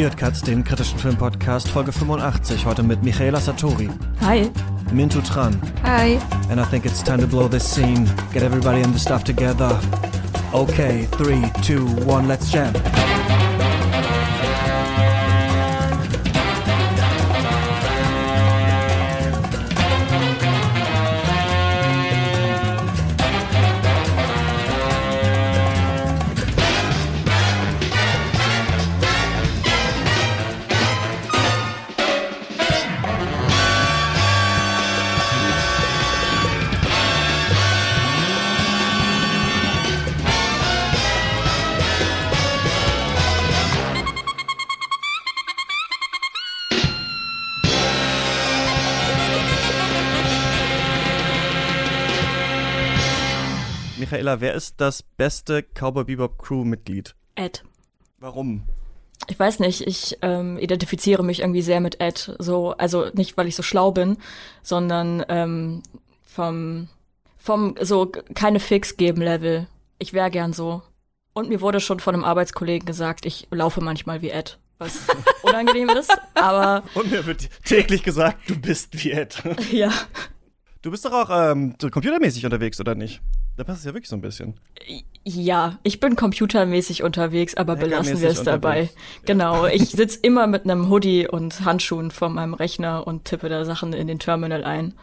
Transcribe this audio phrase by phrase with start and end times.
[0.00, 3.90] Ihr Katz, den kritischen Filmpodcast, Folge 85, heute mit Michaela Satori.
[4.22, 4.50] Hi.
[4.94, 5.60] Mintu Tran.
[5.84, 6.18] Hi.
[6.48, 8.08] And I think it's time to blow this scene.
[8.32, 9.78] Get everybody in the stuff together.
[10.54, 12.72] Okay, three, two, one, let's jam.
[54.30, 57.16] Michaela, wer ist das beste Cowboy Bebop Crew-Mitglied?
[57.34, 57.64] Ed.
[58.20, 58.62] Warum?
[59.26, 62.36] Ich weiß nicht, ich ähm, identifiziere mich irgendwie sehr mit Ed.
[62.38, 64.18] So, also nicht, weil ich so schlau bin,
[64.62, 65.82] sondern ähm,
[66.22, 66.88] vom,
[67.38, 69.66] vom so keine Fix geben Level.
[69.98, 70.82] Ich wäre gern so.
[71.32, 74.58] Und mir wurde schon von einem Arbeitskollegen gesagt, ich laufe manchmal wie Ed.
[74.78, 75.08] Was
[75.42, 76.84] unangenehm ist, aber.
[76.94, 79.42] Und mir wird täglich gesagt, du bist wie Ed.
[79.72, 79.90] ja.
[80.82, 83.20] Du bist doch auch ähm, so computermäßig unterwegs, oder nicht?
[83.60, 84.58] Da passt es ja wirklich so ein bisschen.
[85.22, 88.84] Ja, ich bin computermäßig unterwegs, aber belassen wir es dabei.
[88.84, 88.88] Ja.
[89.26, 93.66] Genau, ich sitz immer mit einem Hoodie und Handschuhen vor meinem Rechner und tippe da
[93.66, 94.94] Sachen in den Terminal ein.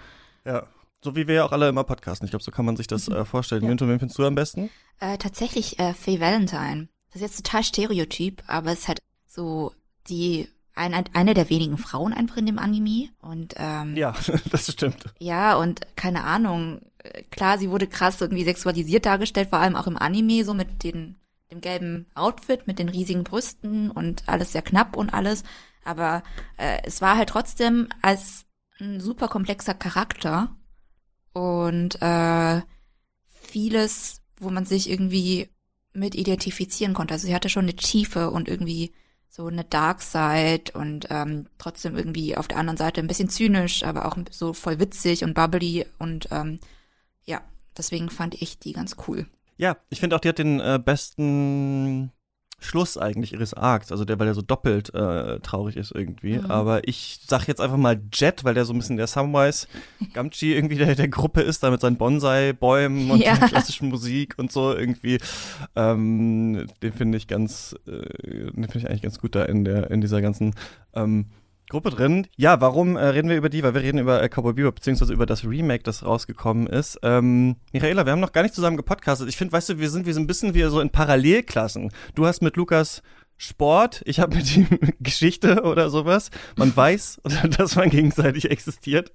[0.44, 0.66] Ja,
[1.02, 2.26] so wie wir ja auch alle immer podcasten.
[2.26, 3.62] Ich glaube, so kann man sich das äh, vorstellen.
[3.62, 3.68] Ja.
[3.68, 4.72] Minto, wen findest du am besten?
[5.00, 6.88] Äh, tatsächlich äh, Faye Valentine.
[7.14, 8.98] Das ist jetzt total Stereotyp, aber es hat
[9.28, 9.72] so
[10.10, 14.14] die eine, eine der wenigen Frauen einfach in dem Anime und ähm, ja,
[14.52, 15.06] das stimmt.
[15.20, 16.82] Ja und keine Ahnung,
[17.32, 21.16] klar, sie wurde krass irgendwie sexualisiert dargestellt, vor allem auch im Anime so mit den
[21.52, 25.44] dem gelben Outfit mit den riesigen Brüsten und alles sehr knapp und alles,
[25.86, 26.24] aber
[26.58, 28.46] äh, es war halt trotzdem als
[28.80, 30.56] ein super komplexer Charakter
[31.34, 32.62] und äh,
[33.28, 35.50] vieles, wo man sich irgendwie
[35.94, 37.14] mit identifizieren konnte.
[37.14, 38.92] Also sie hatte schon eine Tiefe und irgendwie
[39.30, 43.84] so eine Dark Side und ähm, trotzdem irgendwie auf der anderen Seite ein bisschen zynisch,
[43.84, 46.60] aber auch so voll witzig und bubbly und ähm,
[47.26, 47.42] ja,
[47.78, 49.28] deswegen fand ich die ganz cool.
[49.58, 52.12] Ja, ich finde auch, die hat den äh, besten
[52.60, 56.40] Schluss eigentlich ihres Arcs, also der, weil der so doppelt äh, traurig ist irgendwie.
[56.40, 56.50] Mhm.
[56.50, 59.68] Aber ich sag jetzt einfach mal Jet, weil der so ein bisschen der Samwise
[60.14, 63.36] Gamchi irgendwie der, der Gruppe ist, da mit seinen Bonsai-Bäumen und ja.
[63.36, 65.20] der klassischen Musik und so irgendwie.
[65.76, 69.92] Ähm, den finde ich ganz, äh, den finde ich eigentlich ganz gut da in der,
[69.92, 70.56] in dieser ganzen
[70.96, 71.28] ähm,
[71.70, 72.28] Gruppe drin.
[72.38, 73.62] Ja, warum äh, reden wir über die?
[73.62, 76.98] Weil wir reden über äh, Cowboy Bebop, beziehungsweise über das Remake, das rausgekommen ist.
[77.04, 79.28] Ähm, Michaela, wir haben noch gar nicht zusammen gepodcastet.
[79.28, 81.92] Ich finde, weißt du, wir sind, wir sind ein bisschen wie so in Parallelklassen.
[82.16, 83.02] Du hast mit Lukas
[83.36, 84.68] Sport, ich habe mit ihm
[85.00, 86.32] Geschichte oder sowas.
[86.56, 87.22] Man weiß,
[87.58, 89.12] dass man gegenseitig existiert,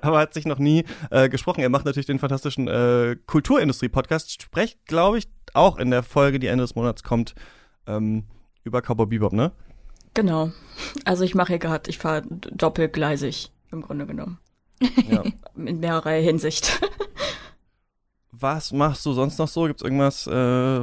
[0.00, 1.60] aber hat sich noch nie äh, gesprochen.
[1.60, 6.46] Er macht natürlich den fantastischen äh, Kulturindustrie-Podcast, spricht, glaube ich, auch in der Folge, die
[6.46, 7.34] Ende des Monats kommt,
[7.86, 8.24] ähm,
[8.62, 9.52] über Cowboy Bebop, ne?
[10.14, 10.52] Genau.
[11.04, 14.38] Also ich mache hier gerade, ich fahre doppelgleisig im Grunde genommen.
[15.08, 15.22] Ja.
[15.56, 16.80] In mehrerer Hinsicht.
[18.30, 19.64] Was machst du sonst noch so?
[19.64, 20.32] Gibt es irgendwas, äh,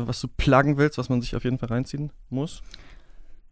[0.07, 2.63] was du pluggen willst, was man sich auf jeden Fall reinziehen muss?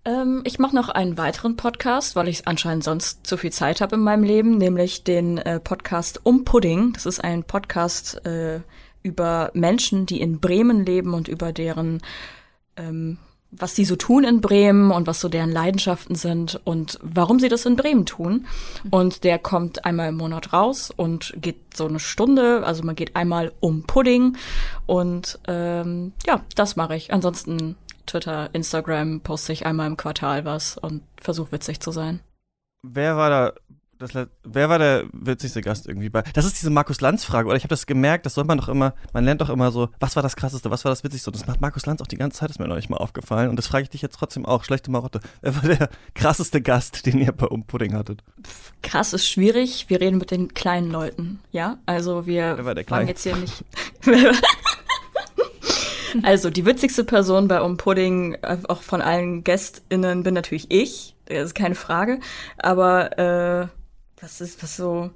[0.05, 3.97] Ähm, ich mache noch einen weiteren Podcast, weil ich anscheinend sonst zu viel Zeit habe
[3.97, 6.93] in meinem Leben, nämlich den äh, Podcast Um Pudding.
[6.93, 8.61] Das ist ein Podcast äh,
[9.03, 12.01] über Menschen, die in Bremen leben und über deren
[12.77, 13.17] ähm,
[13.51, 17.49] was sie so tun in Bremen und was so deren Leidenschaften sind und warum sie
[17.49, 18.45] das in Bremen tun.
[18.91, 22.63] Und der kommt einmal im Monat raus und geht so eine Stunde.
[22.65, 24.37] Also man geht einmal um Pudding
[24.85, 27.11] und ähm, ja, das mache ich.
[27.11, 32.19] Ansonsten Twitter, Instagram poste ich einmal im Quartal was und versuche witzig zu sein.
[32.81, 33.53] Wer war da
[33.99, 34.11] das,
[34.43, 36.23] wer war der witzigste Gast irgendwie bei?
[36.33, 37.57] Das ist diese Markus Lanz-Frage, oder?
[37.57, 40.15] Ich habe das gemerkt, das soll man doch immer, man lernt doch immer so, was
[40.15, 41.29] war das krasseste, was war das witzigste?
[41.29, 43.49] Und das macht Markus Lanz auch die ganze Zeit, ist mir noch nicht mal aufgefallen.
[43.49, 45.19] Und das frage ich dich jetzt trotzdem auch, schlechte Marotte.
[45.41, 48.23] Wer war der krasseste Gast, den ihr bei Umpudding hattet?
[48.83, 49.85] Krass ist schwierig.
[49.89, 51.77] Wir reden mit den kleinen Leuten, ja?
[51.85, 52.57] Also wir
[52.87, 53.65] fangen jetzt hier nicht.
[56.23, 61.15] also die witzigste Person bei Umpudding, äh, auch von allen GästInnen, bin natürlich ich.
[61.25, 62.21] Das ist keine Frage.
[62.57, 63.67] Aber äh,
[64.21, 65.11] was ist, was so.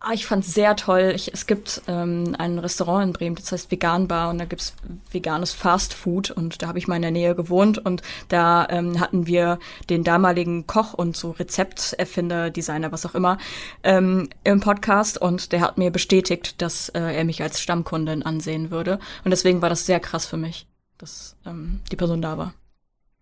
[0.00, 1.12] Ah, ich fand's sehr toll.
[1.12, 4.74] Ich, es gibt ähm, ein Restaurant in Bremen, das heißt Vegan Bar und da gibt's
[5.10, 9.00] veganes Fast Food und da habe ich mal in der Nähe gewohnt und da ähm,
[9.00, 9.58] hatten wir
[9.90, 13.38] den damaligen Koch und so Rezepterfinder, Designer, was auch immer,
[13.82, 18.70] ähm, im Podcast und der hat mir bestätigt, dass äh, er mich als Stammkundin ansehen
[18.70, 20.68] würde und deswegen war das sehr krass für mich,
[20.98, 22.54] dass ähm, die Person da war.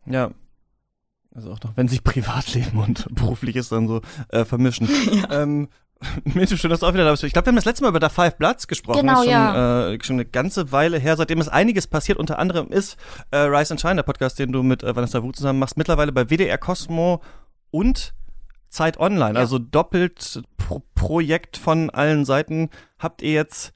[0.04, 0.30] Ja,
[1.36, 4.00] Also auch noch, wenn sie Privatleben und berufliches dann so
[4.30, 4.88] äh, vermischen.
[5.12, 5.42] Ja.
[5.42, 5.68] Ähm,
[6.24, 7.24] Mensch, schön, dass du auch wieder da bist.
[7.24, 9.00] Ich glaube, wir haben das letzte Mal über der Five Bloods gesprochen.
[9.00, 9.88] Genau, schon, ja.
[9.88, 12.18] Äh, schon eine ganze Weile her, seitdem ist einiges passiert.
[12.18, 12.96] Unter anderem ist
[13.30, 16.12] äh, Rise and Shine, der Podcast, den du mit äh, Vanessa Wu zusammen machst, mittlerweile
[16.12, 17.22] bei WDR Cosmo
[17.70, 18.14] und
[18.68, 19.34] Zeit Online.
[19.34, 19.40] Ja.
[19.40, 22.68] Also doppelt Pro Projekt von allen Seiten.
[22.98, 23.72] Habt ihr jetzt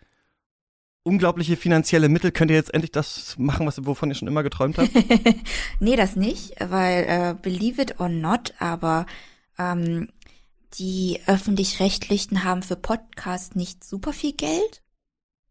[1.02, 2.32] unglaubliche finanzielle Mittel?
[2.32, 4.90] Könnt ihr jetzt endlich das machen, was, wovon ihr schon immer geträumt habt?
[5.80, 9.06] nee, das nicht, weil äh, believe it or not, aber
[9.58, 10.08] ähm,
[10.74, 14.82] die öffentlich-rechtlichen haben für Podcasts nicht super viel Geld.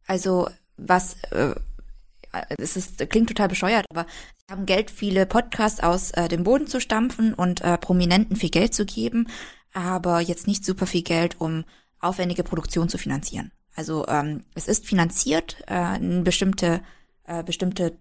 [0.06, 1.56] Also was äh,
[2.57, 4.06] es ist klingt total bescheuert, aber
[4.38, 8.50] sie haben Geld, viele Podcasts aus äh, dem Boden zu stampfen und äh, Prominenten viel
[8.50, 9.28] Geld zu geben,
[9.74, 11.66] aber jetzt nicht super viel Geld, um
[12.00, 13.52] aufwendige Produktion zu finanzieren.
[13.80, 16.81] Also ähm, es ist finanziert, äh, bestimmte
[17.24, 17.98] äh, bestimmte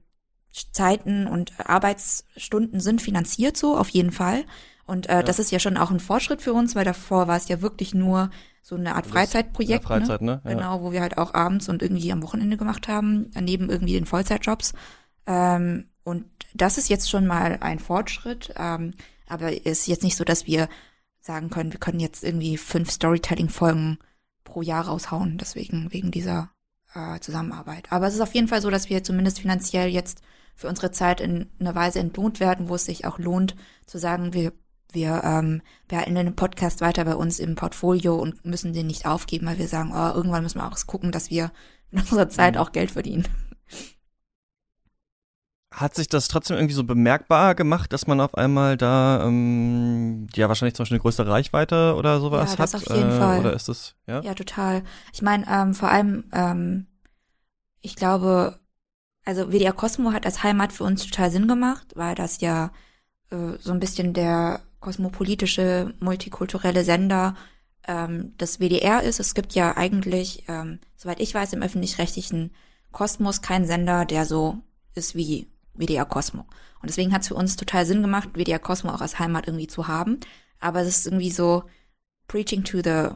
[0.72, 4.44] Zeiten und Arbeitsstunden sind finanziert so auf jeden Fall.
[4.86, 5.22] Und äh, ja.
[5.22, 7.94] das ist ja schon auch ein Fortschritt für uns, weil davor war es ja wirklich
[7.94, 8.30] nur
[8.60, 9.84] so eine Art Freizeitprojekt.
[9.84, 10.40] Freizeit, ne?
[10.42, 10.50] ne?
[10.50, 10.56] Ja.
[10.56, 14.06] Genau, wo wir halt auch abends und irgendwie am Wochenende gemacht haben, neben irgendwie den
[14.06, 14.72] Vollzeitjobs.
[15.28, 18.52] Ähm, und das ist jetzt schon mal ein Fortschritt.
[18.56, 18.94] Ähm,
[19.28, 20.68] aber es ist jetzt nicht so, dass wir
[21.20, 23.98] sagen können, wir können jetzt irgendwie fünf Storytelling-Folgen
[24.48, 26.50] pro Jahr raushauen, deswegen, wegen dieser
[26.94, 27.92] äh, Zusammenarbeit.
[27.92, 30.22] Aber es ist auf jeden Fall so, dass wir zumindest finanziell jetzt
[30.56, 33.54] für unsere Zeit in einer Weise entlohnt werden, wo es sich auch lohnt,
[33.86, 34.52] zu sagen, wir
[34.92, 39.46] wir ähm, behalten den Podcast weiter bei uns im Portfolio und müssen den nicht aufgeben,
[39.46, 41.52] weil wir sagen, oh, irgendwann müssen wir auch gucken, dass wir
[41.90, 42.60] in unserer Zeit mhm.
[42.60, 43.28] auch Geld verdienen.
[45.70, 50.48] Hat sich das trotzdem irgendwie so bemerkbar gemacht, dass man auf einmal da ähm, ja
[50.48, 52.88] wahrscheinlich zum Beispiel eine größere Reichweite oder sowas ja, das hat?
[52.88, 53.40] Auf jeden äh, Fall.
[53.40, 54.20] Oder ist das ja?
[54.22, 54.82] Ja, total.
[55.12, 56.86] Ich meine, ähm, vor allem, ähm,
[57.82, 58.58] ich glaube,
[59.26, 62.70] also WDR Cosmo hat als Heimat für uns total Sinn gemacht, weil das ja
[63.30, 67.34] äh, so ein bisschen der kosmopolitische, multikulturelle Sender
[67.86, 69.20] ähm, des WDR ist.
[69.20, 72.52] Es gibt ja eigentlich, ähm, soweit ich weiß, im öffentlich-rechtlichen
[72.90, 74.58] Kosmos keinen Sender, der so
[74.94, 75.46] ist wie
[75.78, 76.46] WDR Cosmo.
[76.80, 79.66] Und deswegen hat es für uns total Sinn gemacht, WDR Cosmo auch als Heimat irgendwie
[79.66, 80.20] zu haben.
[80.60, 81.64] Aber es ist irgendwie so
[82.26, 83.10] preaching to the,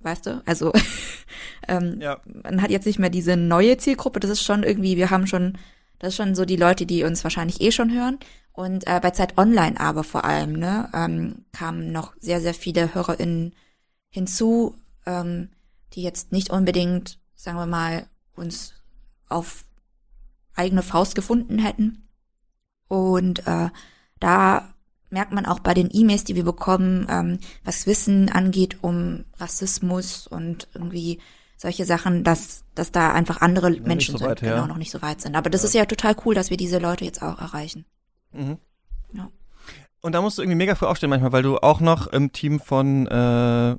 [0.00, 0.42] weißt du?
[0.44, 0.72] Also
[1.68, 2.20] ähm, ja.
[2.24, 4.20] man hat jetzt nicht mehr diese neue Zielgruppe.
[4.20, 5.58] Das ist schon irgendwie, wir haben schon,
[5.98, 8.18] das ist schon so die Leute, die uns wahrscheinlich eh schon hören.
[8.52, 12.94] Und äh, bei Zeit Online aber vor allem, ne, ähm, kamen noch sehr, sehr viele
[12.94, 13.54] HörerInnen
[14.10, 14.74] hinzu,
[15.06, 15.50] ähm,
[15.94, 18.74] die jetzt nicht unbedingt, sagen wir mal, uns
[19.28, 19.64] auf
[20.60, 22.08] eigene Faust gefunden hätten.
[22.88, 23.70] Und äh,
[24.20, 24.74] da
[25.10, 30.26] merkt man auch bei den E-Mails, die wir bekommen, ähm, was Wissen angeht um Rassismus
[30.26, 31.20] und irgendwie
[31.56, 35.20] solche Sachen, dass, dass da einfach andere Menschen so sind, genau, noch nicht so weit
[35.20, 35.36] sind.
[35.36, 35.66] Aber das ja.
[35.66, 37.84] ist ja total cool, dass wir diese Leute jetzt auch erreichen.
[38.32, 38.58] Mhm.
[39.12, 39.30] Ja.
[40.00, 42.60] Und da musst du irgendwie mega früh aufstehen manchmal, weil du auch noch im Team
[42.60, 43.76] von, äh,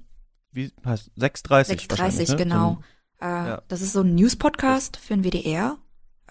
[0.52, 2.36] wie heißt 630 630, ne?
[2.36, 2.82] genau.
[3.20, 3.58] So ein, äh.
[3.68, 5.78] Das ist so ein News-Podcast für den WDR,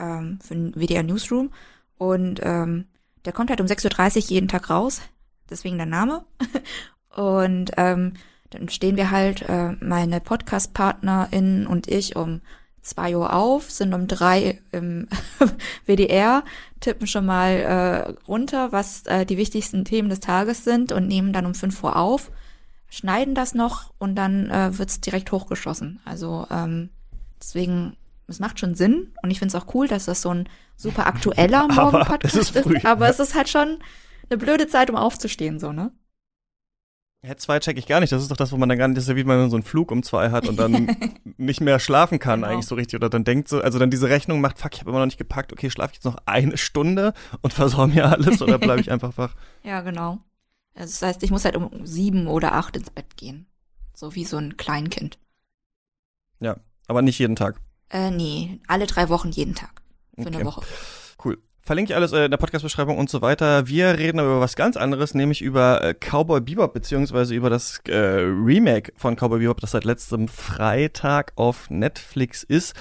[0.00, 1.50] ähm, für den WDR Newsroom.
[1.98, 2.86] Und ähm,
[3.24, 5.02] der kommt halt um 6.30 Uhr jeden Tag raus,
[5.50, 6.24] deswegen der Name.
[7.14, 8.14] Und ähm,
[8.50, 12.40] dann stehen wir halt, äh, meine Podcast-PartnerInnen und ich um
[12.82, 15.08] zwei Uhr auf, sind um drei im
[15.86, 16.44] WDR,
[16.80, 21.32] tippen schon mal äh, runter, was äh, die wichtigsten Themen des Tages sind und nehmen
[21.32, 22.30] dann um fünf Uhr auf,
[22.88, 26.00] schneiden das noch und dann äh, wird's direkt hochgeschossen.
[26.04, 26.90] Also ähm,
[27.40, 27.96] deswegen,
[28.30, 31.06] es macht schon Sinn und ich finde es auch cool, dass das so ein super
[31.06, 33.78] aktueller Morgenpodcast ist, ist, aber es ist halt schon
[34.28, 35.92] eine blöde Zeit, um aufzustehen, so, ne?
[37.22, 38.12] Ja, zwei check ich gar nicht.
[38.12, 39.56] Das ist doch das, wo man dann gar nicht, das ist ja wie man so
[39.56, 40.96] einen Flug um zwei hat und dann
[41.36, 42.52] nicht mehr schlafen kann genau.
[42.52, 42.96] eigentlich so richtig.
[42.96, 45.18] Oder dann denkt so, also dann diese Rechnung macht, fuck, ich habe immer noch nicht
[45.18, 48.90] gepackt, okay, schlafe ich jetzt noch eine Stunde und versorge mir alles oder bleibe ich
[48.90, 49.34] einfach wach?
[49.62, 50.18] Ja, genau.
[50.74, 53.46] Das heißt, ich muss halt um sieben oder acht ins Bett gehen.
[53.94, 55.18] So wie so ein Kleinkind.
[56.38, 56.56] Ja,
[56.86, 57.60] aber nicht jeden Tag.
[57.90, 59.82] Äh, nee, alle drei Wochen jeden Tag.
[60.16, 60.36] Für okay.
[60.36, 60.62] eine Woche.
[61.24, 61.38] Cool.
[61.62, 63.66] Verlinke ich alles äh, in der Podcast-Beschreibung und so weiter.
[63.68, 67.80] Wir reden aber über was ganz anderes, nämlich über äh, Cowboy Bebop, beziehungsweise über das
[67.86, 72.74] äh, Remake von Cowboy Bebop, das seit letztem Freitag auf Netflix ist.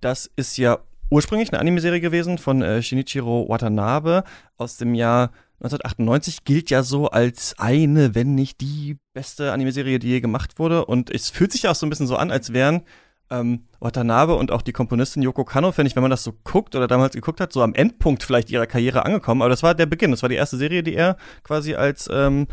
[0.00, 0.80] Das ist ja
[1.10, 4.24] ursprünglich eine Anime-Serie gewesen von äh, Shinichiro Watanabe
[4.56, 5.30] aus dem Jahr
[5.60, 10.86] 1998 gilt ja so als eine, wenn nicht die beste Anime-Serie, die je gemacht wurde.
[10.86, 12.82] Und es fühlt sich ja auch so ein bisschen so an, als wären
[13.30, 16.74] ähm, Watanabe und auch die Komponistin Yoko Kanno, finde ich, wenn man das so guckt
[16.74, 19.42] oder damals geguckt hat, so am Endpunkt vielleicht ihrer Karriere angekommen.
[19.42, 20.10] Aber das war der Beginn.
[20.10, 22.46] Das war die erste Serie, die er quasi als ähm,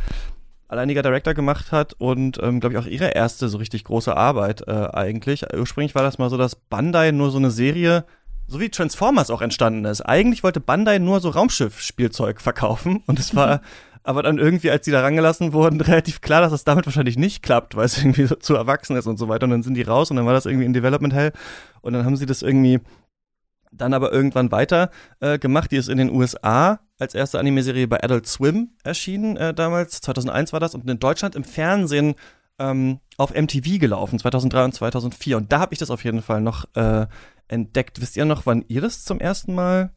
[0.67, 4.67] alleiniger Director gemacht hat und, ähm, glaube ich, auch ihre erste so richtig große Arbeit
[4.67, 5.45] äh, eigentlich.
[5.53, 8.05] Ursprünglich war das mal so, dass Bandai nur so eine Serie
[8.47, 10.01] so wie Transformers auch entstanden ist.
[10.01, 13.61] Eigentlich wollte Bandai nur so Raumschiff-Spielzeug verkaufen und es war
[14.07, 17.43] aber dann irgendwie, als die da rangelassen wurden, relativ klar, dass das damit wahrscheinlich nicht
[17.43, 19.43] klappt, weil es irgendwie so zu erwachsen ist und so weiter.
[19.43, 21.33] Und dann sind die raus und dann war das irgendwie in Development Hell.
[21.81, 22.79] Und dann haben sie das irgendwie
[23.73, 25.71] dann aber irgendwann weiter äh, gemacht.
[25.71, 29.99] Die ist in den USA als erste Anime-Serie bei Adult Swim erschienen äh, damals.
[29.99, 30.73] 2001 war das.
[30.73, 32.15] Und in Deutschland im Fernsehen
[32.59, 35.35] ähm, auf MTV gelaufen, 2003 und 2004.
[35.35, 37.07] Und da habe ich das auf jeden Fall noch äh,
[37.49, 37.99] entdeckt.
[37.99, 39.91] Wisst ihr noch, wann ihr das zum ersten Mal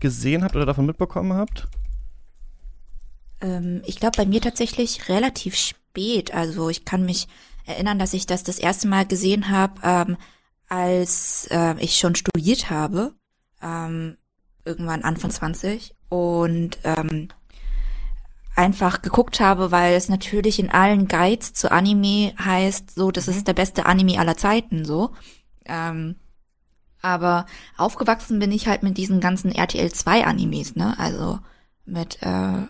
[0.00, 1.68] gesehen habt oder davon mitbekommen habt?
[3.40, 6.34] Ähm, ich glaube, bei mir tatsächlich relativ spät.
[6.34, 7.28] Also ich kann mich
[7.64, 10.16] erinnern, dass ich das das erste Mal gesehen habe, ähm,
[10.68, 13.14] als äh, ich schon studiert habe.
[13.62, 14.16] Ähm,
[14.64, 15.94] irgendwann Anfang 20.
[16.08, 17.28] Und ähm,
[18.56, 23.40] einfach geguckt habe, weil es natürlich in allen Guides zu Anime heißt, so, das ist
[23.40, 23.44] mhm.
[23.44, 25.10] der beste Anime aller Zeiten, so.
[25.66, 26.16] Ähm,
[27.02, 30.98] aber aufgewachsen bin ich halt mit diesen ganzen RTL 2 Animes, ne?
[30.98, 31.38] Also
[31.84, 32.62] mit, äh,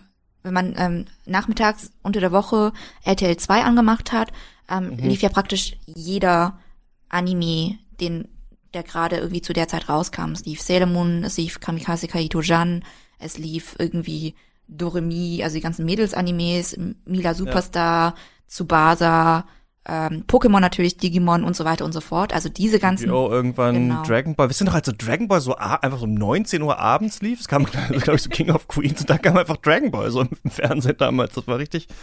[0.47, 2.71] wenn man ähm, nachmittags unter der Woche
[3.03, 4.31] RTL 2 angemacht hat,
[4.69, 5.09] ähm, mhm.
[5.09, 6.57] lief ja praktisch jeder
[7.09, 8.27] Anime, den
[8.73, 10.31] der gerade irgendwie zu der Zeit rauskam.
[10.31, 12.83] Es lief Sailor Moon, es lief Kamikaze Kaito Jan,
[13.19, 14.35] es lief irgendwie
[14.67, 18.15] Doremi, also die ganzen Mädels-Animes, Mila Superstar, ja.
[18.47, 19.45] Tsubasa,
[19.87, 22.33] ähm, Pokémon natürlich, Digimon und so weiter und so fort.
[22.33, 23.09] Also diese ganzen.
[23.09, 24.03] Oh, irgendwann genau.
[24.03, 24.49] Dragon Ball.
[24.49, 27.39] Wisst ihr noch, als so Dragon Ball so einfach so um 19 Uhr abends lief?
[27.39, 30.21] Es kam, glaube ich, so King of Queens und da kam einfach Dragon Ball so
[30.21, 31.33] im Fernsehen damals.
[31.35, 31.87] Das war richtig.
[31.87, 31.97] Das,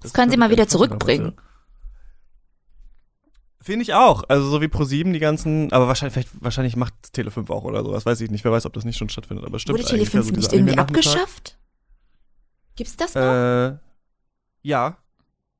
[0.00, 1.34] das können sie mal wieder zurückbringen.
[3.60, 4.24] Finde ich auch.
[4.28, 8.06] Also so wie Pro7 die ganzen, aber wahrscheinlich, vielleicht, wahrscheinlich macht Tele5 auch oder sowas,
[8.06, 8.44] weiß ich nicht.
[8.44, 9.78] Wer weiß, ob das nicht schon stattfindet, aber stimmt.
[9.78, 11.58] Wurde Tele5 also nicht irgendwie abgeschafft?
[12.76, 13.22] Gibt's das noch?
[13.22, 13.76] Äh,
[14.62, 14.96] ja.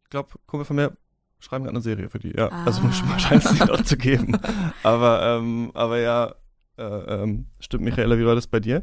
[0.05, 0.97] Ich glaube, Kumpel von mir
[1.41, 2.37] schreiben gerade eine Serie für die.
[2.37, 2.87] Ja, also ah.
[2.87, 4.39] also scheint es nicht auch zu geben.
[4.83, 6.35] Aber, ähm, aber ja,
[6.77, 8.83] äh, ähm, stimmt, Michaela, wie war das bei dir?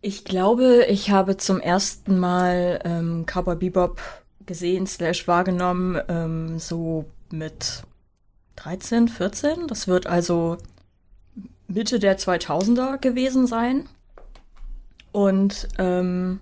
[0.00, 4.00] Ich glaube, ich habe zum ersten Mal ähm, Cowboy Bebop
[4.46, 7.84] gesehen, slash wahrgenommen, ähm, so mit
[8.56, 9.68] 13, 14.
[9.68, 10.58] Das wird also
[11.68, 13.88] Mitte der 2000er gewesen sein.
[15.12, 16.40] Und ähm,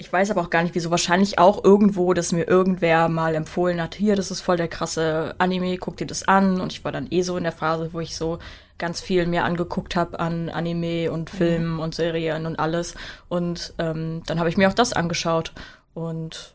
[0.00, 0.90] ich weiß aber auch gar nicht wieso.
[0.90, 5.34] Wahrscheinlich auch irgendwo, dass mir irgendwer mal empfohlen hat, hier, das ist voll der krasse
[5.36, 6.62] Anime, guck dir das an.
[6.62, 8.38] Und ich war dann eh so in der Phase, wo ich so
[8.78, 11.36] ganz viel mir angeguckt habe an Anime und mhm.
[11.36, 11.80] Filmen mhm.
[11.80, 12.94] und Serien und alles.
[13.28, 15.52] Und ähm, dann habe ich mir auch das angeschaut.
[15.92, 16.54] Und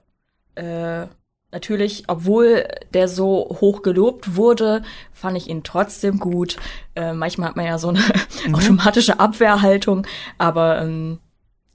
[0.55, 1.05] äh,
[1.51, 4.81] Natürlich, obwohl der so hoch gelobt wurde,
[5.13, 6.57] fand ich ihn trotzdem gut.
[6.95, 8.01] Äh, manchmal hat man ja so eine
[8.45, 8.55] mhm.
[8.55, 10.05] automatische Abwehrhaltung,
[10.37, 11.19] aber ähm,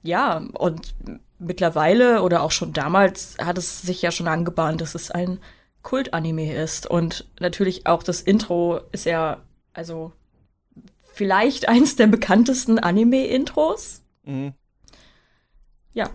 [0.03, 0.93] ja, und
[1.41, 5.39] mittlerweile oder auch schon damals hat es sich ja schon angebahnt, dass es ein
[5.81, 6.85] Kult-Anime ist.
[6.87, 9.41] Und natürlich auch das Intro ist ja,
[9.73, 10.11] also
[11.13, 14.03] vielleicht eins der bekanntesten Anime-Intros.
[14.23, 14.53] Mhm.
[15.93, 16.09] Ja,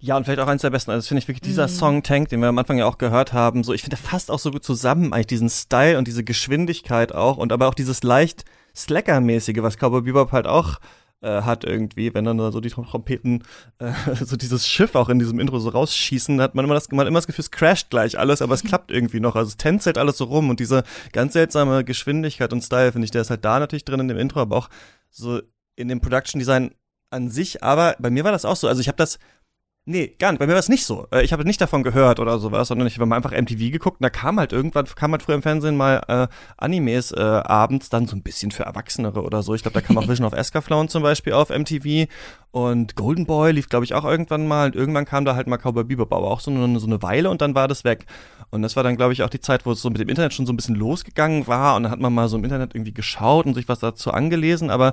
[0.00, 0.92] ja, und vielleicht auch eins der besten.
[0.92, 1.72] Also, das finde ich wirklich dieser mhm.
[1.72, 3.64] Song Tank, den wir am Anfang ja auch gehört haben.
[3.64, 7.12] So, ich finde, der fasst auch so gut zusammen, eigentlich diesen Style und diese Geschwindigkeit
[7.12, 8.44] auch und aber auch dieses leicht
[8.76, 10.78] Slacker-mäßige, was Cowboy Bebop halt auch
[11.20, 13.42] äh, hat irgendwie, wenn dann so die Trompeten,
[13.78, 13.92] äh,
[14.24, 17.18] so dieses Schiff auch in diesem Intro so rausschießen, hat man immer das, man immer
[17.18, 19.36] das Gefühl, es crasht gleich alles, aber es klappt irgendwie noch.
[19.36, 23.10] Also es tänzelt alles so rum und diese ganz seltsame Geschwindigkeit und Style, finde ich,
[23.10, 24.68] der ist halt da natürlich drin in dem Intro, aber auch
[25.10, 25.40] so
[25.76, 26.74] in dem Production Design
[27.10, 27.62] an sich.
[27.62, 28.68] Aber bei mir war das auch so.
[28.68, 29.18] Also ich habe das
[29.90, 30.38] Nee, gar nicht.
[30.38, 31.06] Bei mir war es nicht so.
[31.10, 34.00] Äh, ich habe nicht davon gehört oder sowas, sondern ich habe mal einfach MTV geguckt
[34.00, 36.26] und da kam halt irgendwann, kam halt früher im Fernsehen mal äh,
[36.58, 39.54] Animes äh, abends, dann so ein bisschen für Erwachsenere oder so.
[39.54, 42.06] Ich glaube, da kam auch Vision of Escaflown zum Beispiel auf MTV
[42.50, 45.56] und Golden Boy lief, glaube ich, auch irgendwann mal und irgendwann kam da halt mal
[45.56, 48.04] Cowboy Bebop, aber auch so eine, so eine Weile und dann war das weg.
[48.50, 50.34] Und das war dann, glaube ich, auch die Zeit, wo es so mit dem Internet
[50.34, 52.92] schon so ein bisschen losgegangen war und dann hat man mal so im Internet irgendwie
[52.92, 54.92] geschaut und sich was dazu angelesen, aber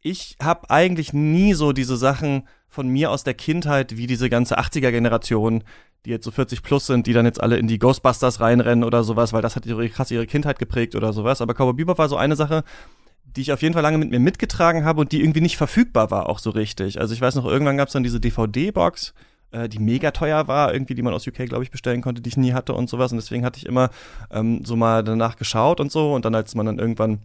[0.00, 4.58] ich habe eigentlich nie so diese Sachen von mir aus der Kindheit, wie diese ganze
[4.58, 5.62] 80er-Generation,
[6.06, 9.04] die jetzt so 40 plus sind, die dann jetzt alle in die Ghostbusters reinrennen oder
[9.04, 11.42] sowas, weil das hat ihre krass ihre Kindheit geprägt oder sowas.
[11.42, 12.64] Aber Cowboy Bebop war so eine Sache,
[13.24, 16.10] die ich auf jeden Fall lange mit mir mitgetragen habe und die irgendwie nicht verfügbar
[16.10, 16.98] war, auch so richtig.
[16.98, 19.12] Also ich weiß noch, irgendwann gab es dann diese DVD-Box,
[19.50, 22.28] äh, die mega teuer war, irgendwie, die man aus UK, glaube ich, bestellen konnte, die
[22.28, 23.12] ich nie hatte und sowas.
[23.12, 23.90] Und deswegen hatte ich immer
[24.30, 26.14] ähm, so mal danach geschaut und so.
[26.14, 27.20] Und dann, als man dann irgendwann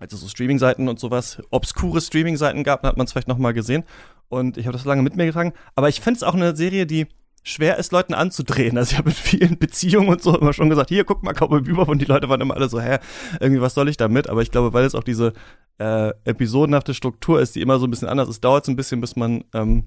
[0.00, 3.38] als es so Streaming-Seiten und sowas, obskure Streaming-Seiten gab, dann hat man es vielleicht noch
[3.38, 3.84] mal gesehen.
[4.28, 5.52] Und ich habe das lange mit mir getragen.
[5.74, 7.06] Aber ich finde es auch eine Serie, die
[7.42, 8.76] schwer ist, Leuten anzudrehen.
[8.76, 11.60] Also ich habe in vielen Beziehungen und so immer schon gesagt, hier, guck mal Cowboy
[11.60, 12.98] Bebop und die Leute waren immer alle so, hä,
[13.40, 14.28] irgendwie, was soll ich damit?
[14.28, 15.32] Aber ich glaube, weil es auch diese
[15.78, 19.00] äh, episodenhafte Struktur ist, die immer so ein bisschen anders ist, dauert es ein bisschen,
[19.00, 19.84] bis man ähm,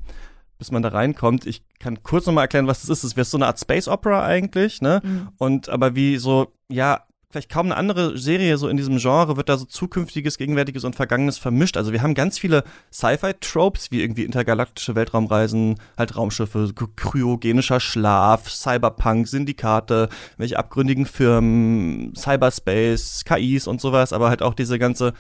[0.59, 1.47] bis man da reinkommt.
[1.47, 3.03] Ich kann kurz nochmal erklären, was das ist.
[3.03, 5.01] Es wäre so eine Art Space Opera eigentlich, ne?
[5.03, 5.29] Mhm.
[5.37, 9.49] Und aber wie so, ja, vielleicht kaum eine andere Serie so in diesem Genre wird
[9.49, 11.77] da so zukünftiges, gegenwärtiges und vergangenes vermischt.
[11.77, 19.27] Also wir haben ganz viele Sci-Fi-Tropes, wie irgendwie intergalaktische Weltraumreisen, halt Raumschiffe, kryogenischer Schlaf, Cyberpunk,
[19.27, 25.13] Syndikate, welche abgründigen Firmen, Cyberspace, KIs und sowas, aber halt auch diese ganze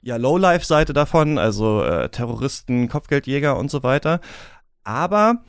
[0.00, 4.20] ja, Low-Life-Seite davon, also äh, Terroristen, Kopfgeldjäger und so weiter.
[4.82, 5.42] Aber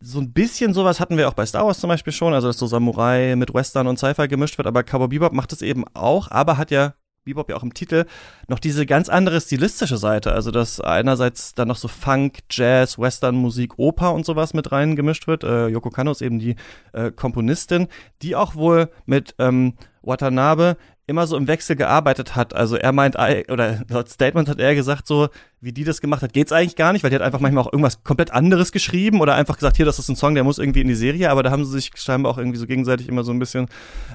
[0.00, 2.58] so ein bisschen sowas hatten wir auch bei Star Wars zum Beispiel schon, also dass
[2.58, 6.30] so Samurai mit Western und Sci-Fi gemischt wird, aber Cowboy Bebop macht es eben auch,
[6.30, 8.06] aber hat ja Bebop ja auch im Titel
[8.48, 13.34] noch diese ganz andere stilistische Seite, also dass einerseits dann noch so Funk, Jazz, Western,
[13.34, 15.44] Musik, Oper und sowas mit rein gemischt wird.
[15.44, 16.56] Äh, Yoko Kanno ist eben die
[16.94, 17.88] äh, Komponistin,
[18.22, 20.78] die auch wohl mit ähm, Watanabe
[21.10, 22.54] immer so im Wechsel gearbeitet hat.
[22.54, 25.28] Also er meint, oder laut Statement hat er gesagt, so
[25.60, 27.72] wie die das gemacht hat, geht's eigentlich gar nicht, weil die hat einfach manchmal auch
[27.72, 30.80] irgendwas komplett anderes geschrieben oder einfach gesagt, hier, das ist ein Song, der muss irgendwie
[30.80, 33.32] in die Serie, aber da haben sie sich scheinbar auch irgendwie so gegenseitig immer so
[33.32, 33.66] ein bisschen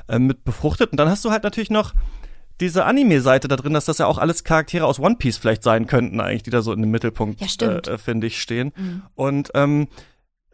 [0.08, 0.92] äh, mit befruchtet.
[0.92, 1.94] Und dann hast du halt natürlich noch
[2.62, 5.88] diese Anime-Seite da drin, dass das ja auch alles Charaktere aus One Piece vielleicht sein
[5.88, 8.72] könnten, eigentlich, die da so in dem Mittelpunkt, ja, äh, finde ich, stehen.
[8.75, 9.02] Mhm.
[9.16, 9.88] Und ähm,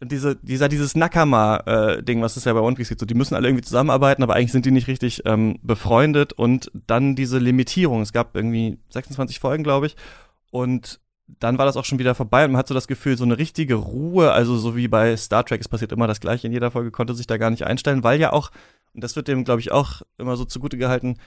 [0.04, 3.36] diese, dieser, dieses Nakama-Ding, äh, was es ja bei One Piece gibt, so, die müssen
[3.36, 8.02] alle irgendwie zusammenarbeiten, aber eigentlich sind die nicht richtig ähm, befreundet und dann diese Limitierung.
[8.02, 9.96] Es gab irgendwie 26 Folgen, glaube ich,
[10.50, 11.00] und
[11.40, 13.38] dann war das auch schon wieder vorbei und man hat so das Gefühl, so eine
[13.38, 16.72] richtige Ruhe, also so wie bei Star Trek, es passiert immer das gleiche in jeder
[16.72, 18.52] Folge, konnte sich da gar nicht einstellen, weil ja auch,
[18.94, 21.18] und das wird dem, glaube ich, auch immer so zugute gehalten,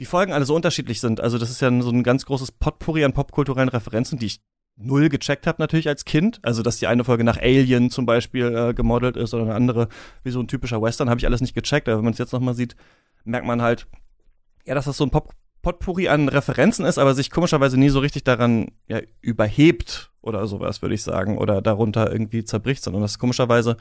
[0.00, 1.20] die Folgen alle so unterschiedlich sind.
[1.20, 4.40] Also das ist ja so ein ganz großes Potpourri an popkulturellen Referenzen, die ich
[4.76, 6.40] null gecheckt habe natürlich als Kind.
[6.42, 9.88] Also, dass die eine Folge nach Alien zum Beispiel äh, gemodelt ist oder eine andere
[10.22, 11.88] wie so ein typischer Western, habe ich alles nicht gecheckt.
[11.88, 12.76] Aber wenn man es jetzt nochmal sieht,
[13.24, 13.86] merkt man halt,
[14.64, 17.98] ja, dass das so ein Pop Potpourri an Referenzen ist, aber sich komischerweise nie so
[17.98, 23.18] richtig daran ja, überhebt oder sowas, würde ich sagen, oder darunter irgendwie zerbricht, sondern das
[23.18, 23.78] komischerweise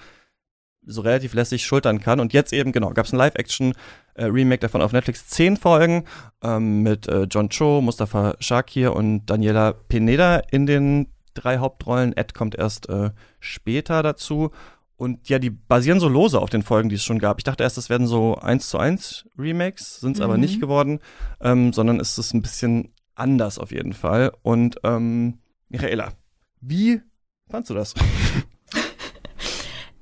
[0.86, 2.20] so relativ lässig schultern kann.
[2.20, 5.28] Und jetzt eben, genau, gab es ein Live-Action-Remake äh, davon auf Netflix.
[5.28, 6.06] Zehn Folgen
[6.42, 12.16] ähm, mit äh, John Cho, Mustafa Shakir und Daniela Pineda in den drei Hauptrollen.
[12.16, 14.52] Ed kommt erst äh, später dazu.
[14.96, 17.40] Und ja, die basieren so lose auf den Folgen, die es schon gab.
[17.40, 20.26] Ich dachte erst, das werden so eins zu eins Remakes, sind es mhm.
[20.26, 21.00] aber nicht geworden,
[21.42, 24.32] ähm, sondern ist es ein bisschen anders auf jeden Fall.
[24.44, 26.14] Und ähm, Michaela,
[26.62, 27.02] wie
[27.50, 27.96] fandst du das?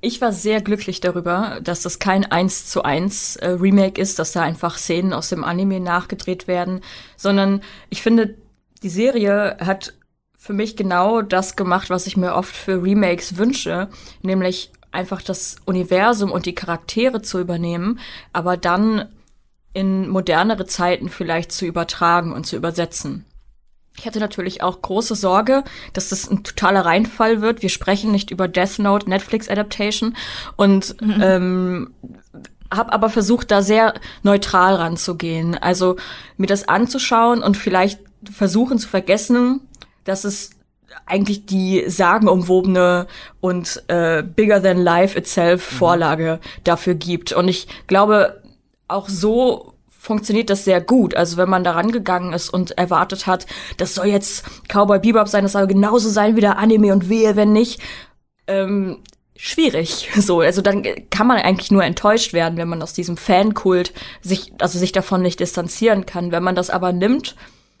[0.04, 4.32] Ich war sehr glücklich darüber, dass das kein 1 zu 1 äh, Remake ist, dass
[4.32, 6.80] da einfach Szenen aus dem Anime nachgedreht werden,
[7.16, 8.34] sondern ich finde,
[8.82, 9.94] die Serie hat
[10.36, 13.88] für mich genau das gemacht, was ich mir oft für Remakes wünsche,
[14.22, 18.00] nämlich einfach das Universum und die Charaktere zu übernehmen,
[18.32, 19.08] aber dann
[19.72, 23.24] in modernere Zeiten vielleicht zu übertragen und zu übersetzen.
[23.98, 27.62] Ich hatte natürlich auch große Sorge, dass das ein totaler Reinfall wird.
[27.62, 30.16] Wir sprechen nicht über Death Note, Netflix Adaptation
[30.56, 31.22] und mhm.
[31.22, 31.94] ähm,
[32.72, 35.56] habe aber versucht, da sehr neutral ranzugehen.
[35.56, 35.96] Also
[36.36, 38.00] mir das anzuschauen und vielleicht
[38.30, 39.60] versuchen zu vergessen,
[40.04, 40.50] dass es
[41.06, 43.06] eigentlich die sagenumwobene
[43.40, 45.76] und äh, bigger than life itself mhm.
[45.76, 47.32] Vorlage dafür gibt.
[47.32, 48.42] Und ich glaube,
[48.88, 49.71] auch so
[50.02, 51.14] funktioniert das sehr gut.
[51.14, 55.44] Also wenn man da rangegangen ist und erwartet hat, das soll jetzt Cowboy Bebop sein,
[55.44, 57.80] das soll genauso sein wie der Anime und wehe, wenn nicht.
[58.48, 58.98] Ähm,
[59.36, 60.10] schwierig.
[60.20, 64.52] So, also dann kann man eigentlich nur enttäuscht werden, wenn man aus diesem Fankult sich,
[64.58, 66.32] also sich davon nicht distanzieren kann.
[66.32, 67.36] Wenn man das aber nimmt,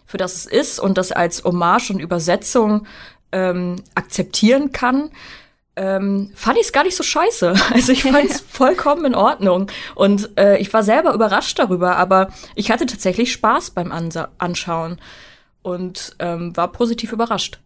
[0.06, 2.86] für das es ist und das als Hommage und Übersetzung
[3.32, 5.10] ähm, akzeptieren kann,
[5.76, 7.54] ähm, fand ich es gar nicht so scheiße.
[7.72, 9.70] Also ich fand es vollkommen in Ordnung.
[9.94, 14.98] Und äh, ich war selber überrascht darüber, aber ich hatte tatsächlich Spaß beim Ansa Anschauen
[15.62, 17.60] und ähm, war positiv überrascht.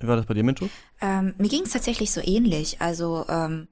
[0.00, 0.68] Wie war das bei dir, Minto?
[1.00, 2.80] Ähm, mir ging es tatsächlich so ähnlich.
[2.80, 3.68] Also ähm,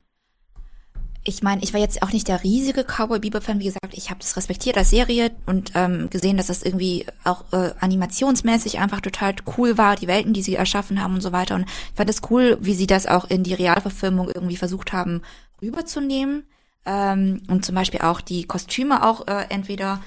[1.25, 4.21] ich meine, ich war jetzt auch nicht der riesige Cowboy Bebop-Fan, wie gesagt, ich habe
[4.21, 9.37] das respektiert als Serie und ähm, gesehen, dass das irgendwie auch äh, animationsmäßig einfach total
[9.57, 11.55] cool war, die Welten, die sie erschaffen haben und so weiter.
[11.55, 15.23] Und ich fand es cool, wie sie das auch in die Realverfilmung irgendwie versucht haben
[15.61, 16.45] rüberzunehmen.
[16.85, 20.03] Ähm, und zum Beispiel auch die Kostüme auch äh, entweder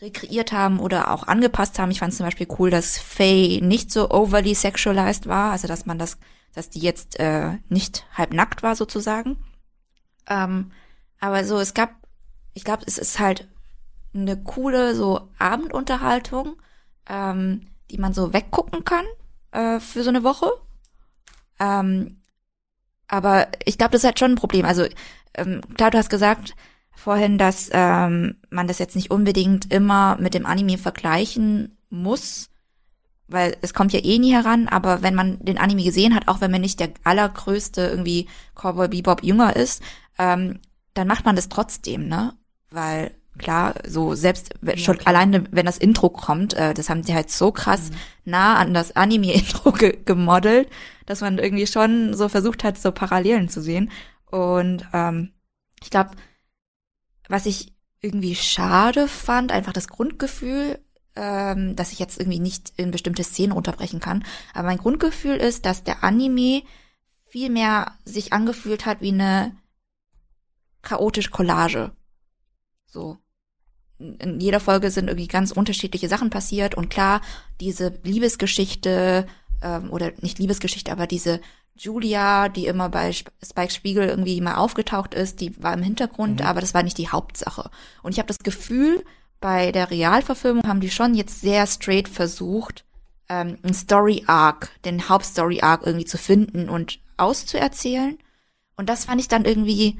[0.00, 1.90] rekreiert haben oder auch angepasst haben.
[1.90, 5.84] Ich fand es zum Beispiel cool, dass Faye nicht so overly sexualized war, also dass
[5.84, 6.16] man das,
[6.54, 9.36] dass die jetzt äh, nicht halb nackt war sozusagen.
[10.28, 10.72] Ähm,
[11.20, 11.94] aber so, es gab,
[12.54, 13.48] ich glaube, es ist halt
[14.14, 16.56] eine coole so Abendunterhaltung,
[17.08, 19.04] ähm, die man so weggucken kann
[19.52, 20.50] äh, für so eine Woche.
[21.58, 22.20] Ähm,
[23.08, 24.64] aber ich glaube, das ist halt schon ein Problem.
[24.64, 24.86] Also
[25.34, 26.54] ähm, klar, du hast gesagt
[26.94, 32.50] vorhin, dass ähm, man das jetzt nicht unbedingt immer mit dem Anime vergleichen muss,
[33.26, 34.68] weil es kommt ja eh nie heran.
[34.68, 38.88] Aber wenn man den Anime gesehen hat, auch wenn man nicht der allergrößte irgendwie Cowboy
[38.88, 39.82] Bebop Jünger ist,
[40.18, 40.60] ähm,
[40.94, 42.34] dann macht man das trotzdem, ne?
[42.70, 45.14] Weil klar, so selbst ja, schon klar.
[45.14, 47.96] alleine, wenn das Intro kommt, äh, das haben die halt so krass mhm.
[48.26, 50.68] nah an das Anime-Intro ge gemodelt,
[51.06, 53.90] dass man irgendwie schon so versucht hat, so Parallelen zu sehen.
[54.30, 55.32] Und ähm,
[55.82, 56.10] ich glaube,
[57.28, 60.78] was ich irgendwie schade fand, einfach das Grundgefühl,
[61.16, 64.24] ähm, dass ich jetzt irgendwie nicht in bestimmte Szenen unterbrechen kann.
[64.52, 66.62] Aber mein Grundgefühl ist, dass der Anime
[67.28, 69.56] viel mehr sich angefühlt hat wie eine
[70.84, 71.92] chaotische Collage.
[72.86, 73.18] So.
[73.98, 77.20] In jeder Folge sind irgendwie ganz unterschiedliche Sachen passiert und klar,
[77.60, 79.26] diese Liebesgeschichte,
[79.62, 81.40] ähm, oder nicht Liebesgeschichte, aber diese
[81.76, 86.46] Julia, die immer bei Spike Spiegel irgendwie mal aufgetaucht ist, die war im Hintergrund, mhm.
[86.46, 87.70] aber das war nicht die Hauptsache.
[88.02, 89.04] Und ich habe das Gefühl,
[89.40, 92.84] bei der Realverfilmung haben die schon jetzt sehr straight versucht,
[93.28, 98.18] ähm, ein Story Arc, den Hauptstory Arc irgendwie zu finden und auszuerzählen.
[98.76, 99.98] Und das fand ich dann irgendwie,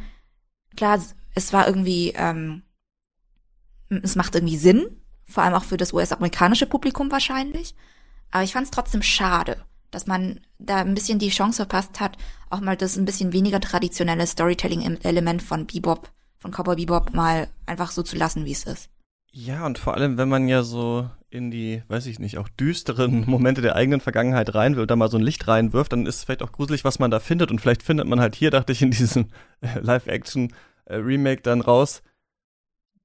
[0.76, 1.00] klar,
[1.34, 2.62] es war irgendwie, ähm,
[3.88, 4.86] es macht irgendwie Sinn,
[5.26, 7.74] vor allem auch für das US-amerikanische Publikum wahrscheinlich.
[8.30, 9.56] Aber ich fand es trotzdem schade,
[9.90, 12.16] dass man da ein bisschen die Chance verpasst hat,
[12.50, 17.90] auch mal das ein bisschen weniger traditionelle Storytelling-Element von Bebop, von Cowboy Bebop mal einfach
[17.90, 18.90] so zu lassen, wie es ist.
[19.32, 23.24] Ja, und vor allem, wenn man ja so in die, weiß ich nicht, auch düsteren
[23.26, 26.16] Momente der eigenen Vergangenheit rein will und da mal so ein Licht reinwirft, dann ist
[26.16, 27.50] es vielleicht auch gruselig, was man da findet.
[27.50, 29.26] Und vielleicht findet man halt hier, dachte ich, in diesem
[29.60, 32.02] äh, Live-Action-Remake dann raus,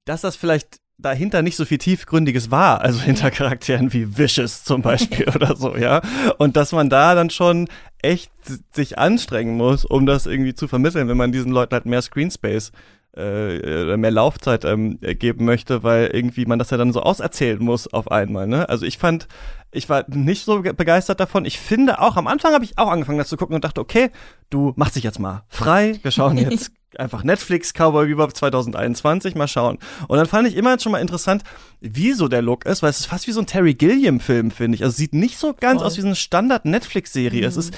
[0.04, 4.82] dass das vielleicht dahinter nicht so viel tiefgründiges war, also hinter Charakteren wie Vicious zum
[4.82, 6.02] Beispiel oder so, ja.
[6.38, 7.68] Und dass man da dann schon
[8.02, 8.30] echt
[8.72, 12.70] sich anstrengen muss, um das irgendwie zu vermitteln, wenn man diesen Leuten halt mehr Screenspace
[13.16, 17.92] äh, mehr Laufzeit ähm, geben möchte, weil irgendwie man das ja dann so auserzählen muss
[17.92, 18.46] auf einmal.
[18.46, 18.68] Ne?
[18.68, 19.26] Also ich fand,
[19.72, 21.44] ich war nicht so begeistert davon.
[21.44, 24.10] Ich finde auch, am Anfang habe ich auch angefangen, das zu gucken und dachte, okay,
[24.48, 25.98] du machst dich jetzt mal frei.
[26.02, 29.78] Wir schauen jetzt einfach Netflix Cowboy Bebop 2021 mal schauen.
[30.08, 31.42] Und dann fand ich immer schon mal interessant,
[31.80, 34.50] wie so der Look ist, weil es ist fast wie so ein Terry Gilliam Film,
[34.50, 34.84] finde ich.
[34.84, 35.86] Also sieht nicht so ganz Voll.
[35.86, 37.42] aus wie so eine Standard Netflix Serie.
[37.42, 37.46] Mhm.
[37.46, 37.74] Es ist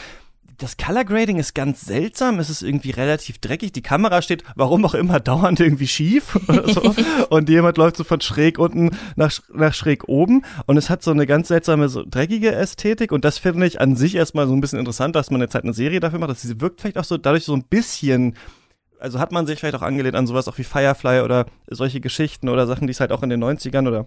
[0.58, 2.38] das Color Grading ist ganz seltsam.
[2.38, 3.72] Es ist irgendwie relativ dreckig.
[3.72, 6.94] Die Kamera steht, warum auch immer, dauernd irgendwie schief oder so.
[7.30, 10.42] und jemand läuft so von schräg unten nach, nach schräg oben.
[10.66, 13.12] Und es hat so eine ganz seltsame, so dreckige Ästhetik.
[13.12, 15.64] Und das finde ich an sich erstmal so ein bisschen interessant, dass man jetzt halt
[15.64, 16.30] eine Serie dafür macht.
[16.30, 18.36] Dass sie wirkt vielleicht auch so dadurch so ein bisschen
[18.98, 22.48] also hat man sich vielleicht auch angelehnt an sowas auch wie Firefly oder solche Geschichten
[22.48, 24.06] oder Sachen, die es halt auch in den 90ern oder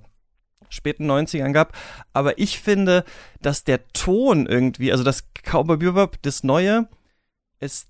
[0.69, 1.77] späten 90ern gab.
[2.13, 3.03] Aber ich finde,
[3.41, 6.87] dass der Ton irgendwie, also das Cowboy Bebop, das Neue,
[7.59, 7.89] ist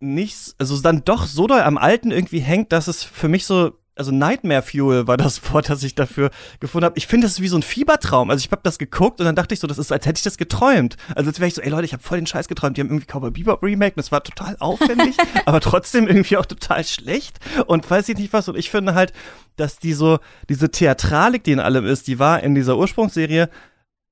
[0.00, 3.79] nicht, also dann doch so doll am Alten irgendwie hängt, dass es für mich so
[4.00, 6.96] also Nightmare Fuel war das Wort, das ich dafür gefunden habe.
[6.96, 8.30] Ich finde, das ist wie so ein Fiebertraum.
[8.30, 10.22] Also ich habe das geguckt und dann dachte ich so, das ist, als hätte ich
[10.22, 10.96] das geträumt.
[11.14, 12.78] Also als wäre ich so, ey Leute, ich habe voll den Scheiß geträumt.
[12.78, 16.46] Die haben irgendwie Cowboy Bebop Remake und das war total aufwendig, aber trotzdem irgendwie auch
[16.46, 18.48] total schlecht und weiß ich nicht was.
[18.48, 19.12] Und ich finde halt,
[19.56, 23.50] dass die so, diese Theatralik, die in allem ist, die war in dieser Ursprungsserie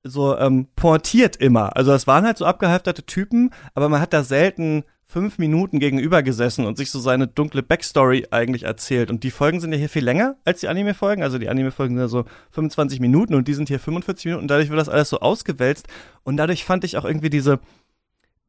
[0.03, 1.75] so ähm, pointiert immer.
[1.75, 6.21] Also es waren halt so abgehalfterte Typen, aber man hat da selten fünf Minuten gegenüber
[6.21, 9.09] gesessen und sich so seine dunkle Backstory eigentlich erzählt.
[9.09, 11.23] Und die Folgen sind ja hier viel länger als die Anime-Folgen.
[11.23, 14.43] Also die Anime-Folgen sind ja so 25 Minuten und die sind hier 45 Minuten.
[14.43, 15.87] Und dadurch wird das alles so ausgewälzt.
[16.23, 17.59] Und dadurch fand ich auch irgendwie diese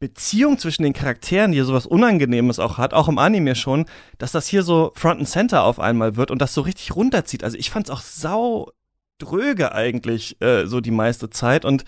[0.01, 3.87] Beziehung zwischen den Charakteren, die ja sowas Unangenehmes auch hat, auch im Anime schon,
[4.19, 7.43] dass das hier so Front and Center auf einmal wird und das so richtig runterzieht.
[7.43, 8.71] Also ich fand's auch sau
[9.21, 11.85] dröge eigentlich äh, so die meiste Zeit und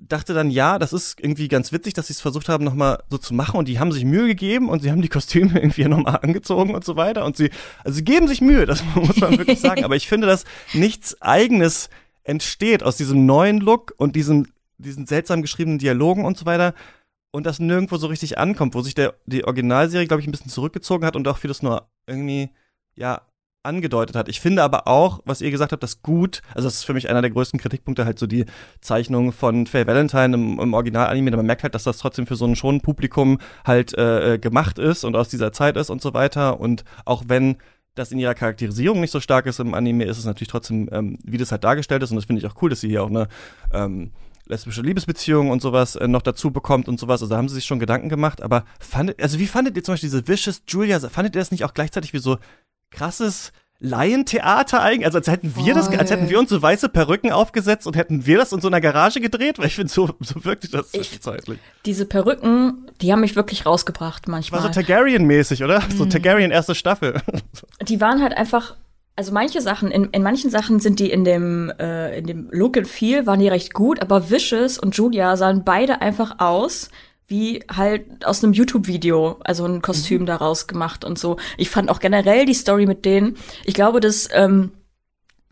[0.00, 3.18] dachte dann, ja, das ist irgendwie ganz witzig, dass sie es versucht haben, nochmal so
[3.18, 6.20] zu machen und die haben sich Mühe gegeben und sie haben die Kostüme irgendwie nochmal
[6.22, 7.50] angezogen und so weiter und sie,
[7.84, 11.20] also sie geben sich Mühe, das muss man wirklich sagen, aber ich finde, dass nichts
[11.20, 11.90] eigenes
[12.24, 14.46] entsteht aus diesem neuen Look und diesem,
[14.78, 16.74] diesen seltsam geschriebenen Dialogen und so weiter
[17.30, 20.50] und das nirgendwo so richtig ankommt, wo sich der, die Originalserie, glaube ich, ein bisschen
[20.50, 22.50] zurückgezogen hat und auch vieles nur irgendwie,
[22.96, 23.22] ja,
[23.62, 24.28] angedeutet hat.
[24.28, 27.10] Ich finde aber auch, was ihr gesagt habt, das gut, also das ist für mich
[27.10, 28.46] einer der größten Kritikpunkte, halt so die
[28.80, 32.46] Zeichnung von Faye Valentine im, im Original-Anime, man merkt halt, dass das trotzdem für so
[32.46, 36.14] ein schon Publikum halt äh, äh, gemacht ist und aus dieser Zeit ist und so
[36.14, 37.56] weiter und auch wenn
[37.94, 41.18] das in ihrer Charakterisierung nicht so stark ist im Anime, ist es natürlich trotzdem, ähm,
[41.22, 43.10] wie das halt dargestellt ist und das finde ich auch cool, dass sie hier auch
[43.10, 43.28] eine
[43.72, 44.12] ähm,
[44.46, 47.22] lesbische Liebesbeziehung und sowas äh, noch dazu bekommt und sowas.
[47.22, 48.42] Also da haben sie sich schon Gedanken gemacht.
[48.42, 51.64] Aber fandet, also wie fandet ihr zum Beispiel diese Vicious Julia, fandet ihr das nicht
[51.64, 52.36] auch gleichzeitig wie so
[52.90, 55.74] krasses Laientheater eigentlich, also als hätten wir Voll.
[55.74, 58.68] das, als hätten wir uns so weiße Perücken aufgesetzt und hätten wir das in so
[58.68, 61.58] einer Garage gedreht, weil ich finde, so, so wirkt das zwischenzeitlich.
[61.86, 64.62] Diese Perücken, die haben mich wirklich rausgebracht manchmal.
[64.62, 65.80] War so Targaryen-mäßig, oder?
[65.80, 65.96] Mhm.
[65.96, 67.22] So Targaryen erste Staffel.
[67.88, 68.76] Die waren halt einfach,
[69.16, 72.76] also manche Sachen, in, in manchen Sachen sind die in dem, äh, in dem Look
[72.76, 76.90] and Feel waren die recht gut, aber Vicious und Julia sahen beide einfach aus
[77.30, 80.26] wie halt aus einem YouTube-Video, also ein Kostüm mhm.
[80.26, 81.36] daraus gemacht und so.
[81.56, 84.72] Ich fand auch generell die Story mit denen, ich glaube, dass ähm,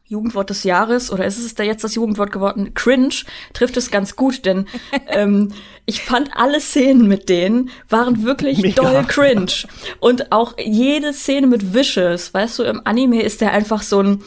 [0.05, 2.73] Jugendwort des Jahres oder ist es da jetzt das Jugendwort geworden?
[2.75, 3.15] Cringe
[3.53, 4.67] trifft es ganz gut, denn
[5.07, 5.53] ähm,
[5.87, 8.83] ich fand alle Szenen mit denen waren wirklich Mega.
[8.83, 9.69] doll cringe
[10.01, 14.25] und auch jede Szene mit Vicious, weißt du, im Anime ist der einfach so ein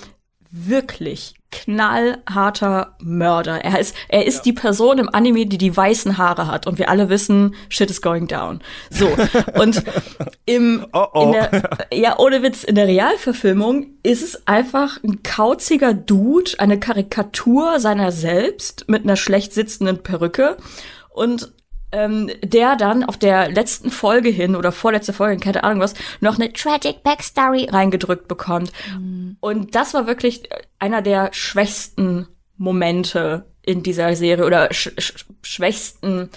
[0.52, 3.64] wirklich knallharter Mörder.
[3.64, 4.42] Er ist, er ist ja.
[4.44, 8.02] die Person im Anime, die die weißen Haare hat und wir alle wissen, shit is
[8.02, 8.62] going down.
[8.90, 9.10] So.
[9.60, 9.84] Und
[10.46, 11.24] im, oh oh.
[11.24, 16.80] in der, ja, ohne Witz, in der Realverfilmung ist es einfach ein kauziger Dude, eine
[16.80, 20.58] Karikatur seiner selbst mit einer schlecht sitzenden Perücke
[21.10, 21.52] und
[21.92, 26.36] ähm, der dann auf der letzten Folge hin oder vorletzte Folge, keine Ahnung was, noch
[26.36, 28.72] eine tragic Backstory reingedrückt bekommt.
[28.96, 29.38] Mhm.
[29.40, 30.44] Und das war wirklich
[30.80, 32.28] einer der schwächsten
[32.58, 36.30] Momente in dieser Serie oder sch sch schwächsten,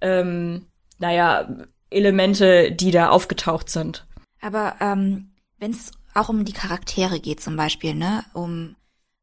[0.00, 0.66] ähm,
[0.98, 1.48] naja,
[1.90, 4.06] Elemente, die da aufgetaucht sind.
[4.40, 8.76] Aber ähm, wenn es auch um die Charaktere geht zum Beispiel, ne, um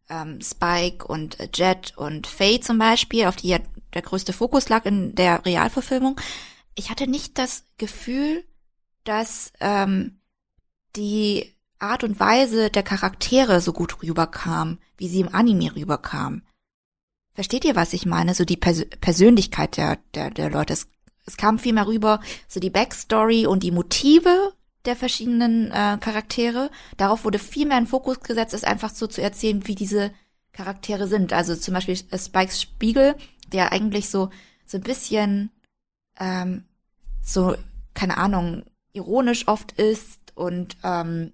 [0.09, 3.59] ähm, Spike und Jet und Faye zum Beispiel, auf die ja
[3.93, 6.19] der größte Fokus lag in der Realverfilmung.
[6.75, 8.43] Ich hatte nicht das Gefühl,
[9.03, 10.21] dass ähm,
[10.95, 16.43] die Art und Weise der Charaktere so gut rüberkam, wie sie im Anime rüberkam.
[17.33, 18.33] Versteht ihr, was ich meine?
[18.35, 20.73] So die Pers Persönlichkeit der, der, der Leute.
[20.73, 20.87] Es,
[21.25, 24.53] es kam viel mehr rüber, so die Backstory und die Motive
[24.85, 26.69] der verschiedenen äh, Charaktere.
[26.97, 30.11] Darauf wurde viel mehr ein Fokus gesetzt, es einfach so zu erzählen, wie diese
[30.51, 31.33] Charaktere sind.
[31.33, 33.15] Also zum Beispiel Spikes Spiegel
[33.53, 34.29] der eigentlich so,
[34.65, 35.51] so ein bisschen,
[36.19, 36.65] ähm,
[37.21, 37.55] so,
[37.93, 41.33] keine Ahnung, ironisch oft ist und ähm,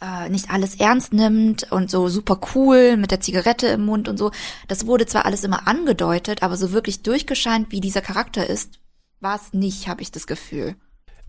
[0.00, 4.18] äh, nicht alles ernst nimmt und so super cool mit der Zigarette im Mund und
[4.18, 4.30] so.
[4.68, 8.78] Das wurde zwar alles immer angedeutet, aber so wirklich durchgescheint, wie dieser Charakter ist,
[9.20, 10.76] war es nicht, habe ich das Gefühl.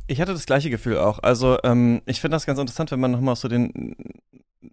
[0.08, 1.20] Ich hatte das gleiche Gefühl auch.
[1.20, 3.96] Also ähm, ich finde das ganz interessant, wenn man nochmal so den,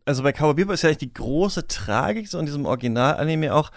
[0.04, 3.70] also bei Cowboy Bebop ist ja eigentlich die große Tragik so in diesem Original-Anime auch,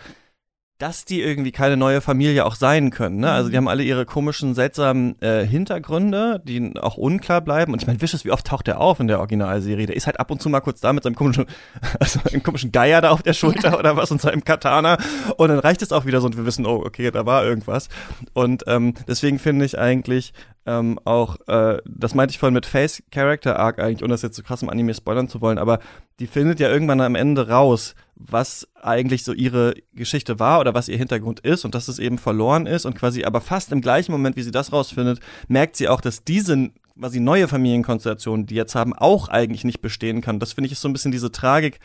[0.78, 3.18] dass die irgendwie keine neue Familie auch sein können.
[3.18, 3.32] Ne?
[3.32, 3.58] Also die mhm.
[3.58, 7.74] haben alle ihre komischen, seltsamen äh, Hintergründe, die auch unklar bleiben.
[7.74, 9.88] Und ich meine, Vicious, wie oft taucht der auf in der Originalserie?
[9.88, 11.46] Der ist halt ab und zu mal kurz da mit seinem komischen,
[12.00, 14.98] also einem komischen Geier da auf der Schulter oder was und seinem Katana.
[15.38, 17.90] Und dann reicht es auch wieder so und wir wissen, oh, okay, da war irgendwas.
[18.34, 20.34] Und ähm, deswegen finde ich eigentlich
[20.68, 24.36] ähm, auch, äh, das meinte ich vorhin mit Face Character Arc eigentlich, ohne das jetzt
[24.36, 25.80] so krass im Anime spoilern zu wollen, aber
[26.20, 30.90] die findet ja irgendwann am Ende raus, was eigentlich so ihre Geschichte war oder was
[30.90, 34.12] ihr Hintergrund ist und dass es eben verloren ist und quasi aber fast im gleichen
[34.12, 38.76] Moment, wie sie das rausfindet, merkt sie auch, dass diese quasi neue Familienkonstellation, die jetzt
[38.76, 40.40] haben, auch eigentlich nicht bestehen kann.
[40.40, 41.80] Das finde ich ist so ein bisschen diese Tragik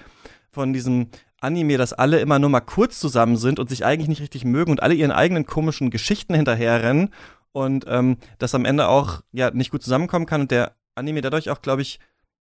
[0.50, 1.08] von diesem
[1.40, 4.72] Anime, dass alle immer nur mal kurz zusammen sind und sich eigentlich nicht richtig mögen
[4.72, 7.10] und alle ihren eigenen komischen Geschichten hinterherrennen
[7.52, 11.50] und ähm, das am Ende auch ja nicht gut zusammenkommen kann und der Anime dadurch
[11.50, 12.00] auch, glaube ich,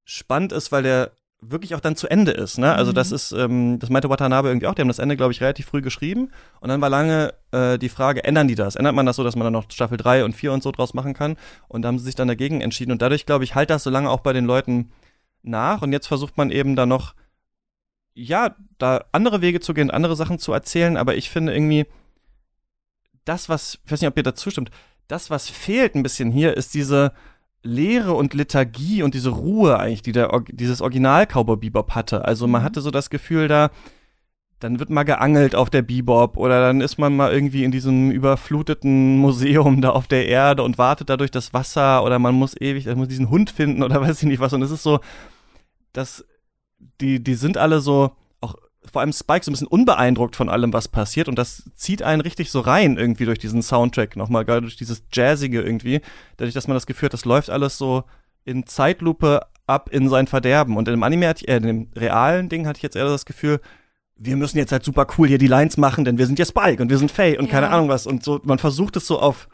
[0.05, 2.59] spannend ist, weil der wirklich auch dann zu Ende ist.
[2.59, 2.73] Ne?
[2.73, 2.97] Also mhm.
[2.97, 5.67] das ist, ähm, das meinte Watanabe irgendwie auch, die haben das Ende, glaube ich, relativ
[5.67, 6.31] früh geschrieben
[6.61, 8.75] und dann war lange äh, die Frage, ändern die das?
[8.75, 10.95] Ändert man das so, dass man dann noch Staffel 3 und 4 und so draus
[10.95, 11.37] machen kann?
[11.69, 13.91] Und da haben sie sich dann dagegen entschieden und dadurch, glaube ich, halt das so
[13.91, 14.91] lange auch bei den Leuten
[15.43, 17.15] nach und jetzt versucht man eben da noch,
[18.15, 21.87] ja, da andere Wege zu gehen, andere Sachen zu erzählen, aber ich finde irgendwie,
[23.29, 24.71] das, was, ich weiß nicht, ob ihr dazu stimmt,
[25.07, 27.13] das, was fehlt ein bisschen hier, ist diese
[27.63, 32.25] Lehre und Lethargie und diese Ruhe eigentlich, die der, dieses Original Cowboy Bebop hatte.
[32.25, 32.65] Also man mhm.
[32.67, 33.71] hatte so das Gefühl da,
[34.61, 38.11] dann wird mal geangelt auf der Bebop oder dann ist man mal irgendwie in diesem
[38.11, 42.61] überfluteten Museum da auf der Erde und wartet da durch das Wasser oder man muss
[42.61, 44.53] ewig, man muss diesen Hund finden oder weiß ich nicht was.
[44.53, 45.01] Und es ist so,
[45.93, 46.25] dass
[47.01, 48.13] die, die sind alle so,
[48.93, 51.29] vor allem Spike so ein bisschen unbeeindruckt von allem, was passiert.
[51.29, 55.03] Und das zieht einen richtig so rein irgendwie durch diesen Soundtrack nochmal, gerade durch dieses
[55.13, 56.01] Jazzige irgendwie.
[56.37, 58.05] Dadurch, dass man das Gefühl hat, das läuft alles so
[58.45, 60.77] in Zeitlupe ab in sein Verderben.
[60.77, 63.61] Und in dem Anime, äh, in dem realen Ding hatte ich jetzt eher das Gefühl,
[64.17, 66.83] wir müssen jetzt halt super cool hier die Lines machen, denn wir sind ja Spike
[66.83, 67.53] und wir sind Faye und ja.
[67.53, 68.07] keine Ahnung was.
[68.07, 69.49] Und so, man versucht es so auf,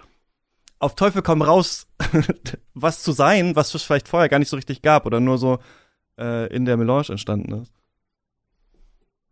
[0.79, 1.87] auf Teufel komm raus,
[2.75, 5.59] was zu sein, was es vielleicht vorher gar nicht so richtig gab oder nur so
[6.19, 7.73] äh, in der Melange entstanden ist.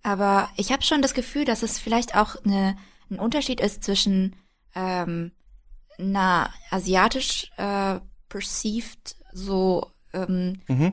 [0.03, 2.77] Aber ich habe schon das Gefühl, dass es vielleicht auch eine,
[3.11, 4.35] ein Unterschied ist zwischen
[4.75, 5.33] ähm,
[5.99, 10.93] einer asiatisch äh, perceived so ähm, mhm.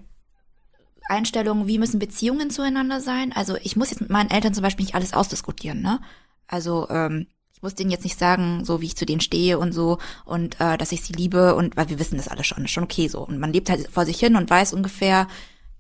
[1.10, 3.32] Einstellung, wie müssen Beziehungen zueinander sein.
[3.34, 6.00] Also ich muss jetzt mit meinen Eltern zum Beispiel nicht alles ausdiskutieren, ne?
[6.48, 9.74] Also ähm, ich muss denen jetzt nicht sagen, so wie ich zu denen stehe und
[9.74, 12.72] so und äh, dass ich sie liebe und weil wir wissen das alle schon, ist
[12.72, 13.26] schon okay so.
[13.26, 15.28] Und man lebt halt vor sich hin und weiß ungefähr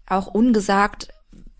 [0.07, 1.09] auch ungesagt,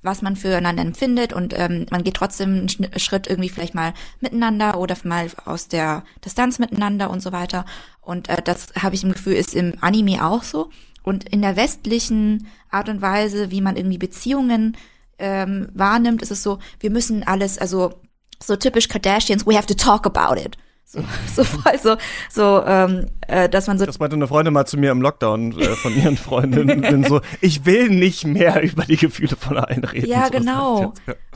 [0.02, 4.80] was man füreinander empfindet und ähm, man geht trotzdem einen Schritt irgendwie vielleicht mal miteinander
[4.80, 7.66] oder mal aus der Distanz miteinander und so weiter.
[8.02, 10.70] Und äh, das habe ich im Gefühl, ist im Anime auch so.
[11.04, 14.78] Und in der westlichen Art und Weise, wie man irgendwie Beziehungen
[15.18, 17.94] ähm, wahrnimmt, ist es so, wir müssen alles, also
[18.42, 20.58] so typisch Kardashians, we have to talk about it.
[20.92, 21.04] So,
[21.36, 21.98] so voll so,
[22.32, 23.86] so ähm, äh, dass man so.
[23.86, 27.64] Das meinte eine Freundin mal zu mir im Lockdown äh, von ihren Freundinnen so, ich
[27.66, 30.10] will nicht mehr über die Gefühle von allen reden.
[30.10, 30.94] Ja, so, genau.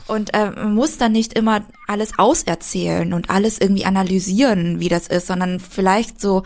[0.08, 5.06] Und äh, man muss dann nicht immer alles auserzählen und alles irgendwie analysieren, wie das
[5.06, 6.42] ist, sondern vielleicht so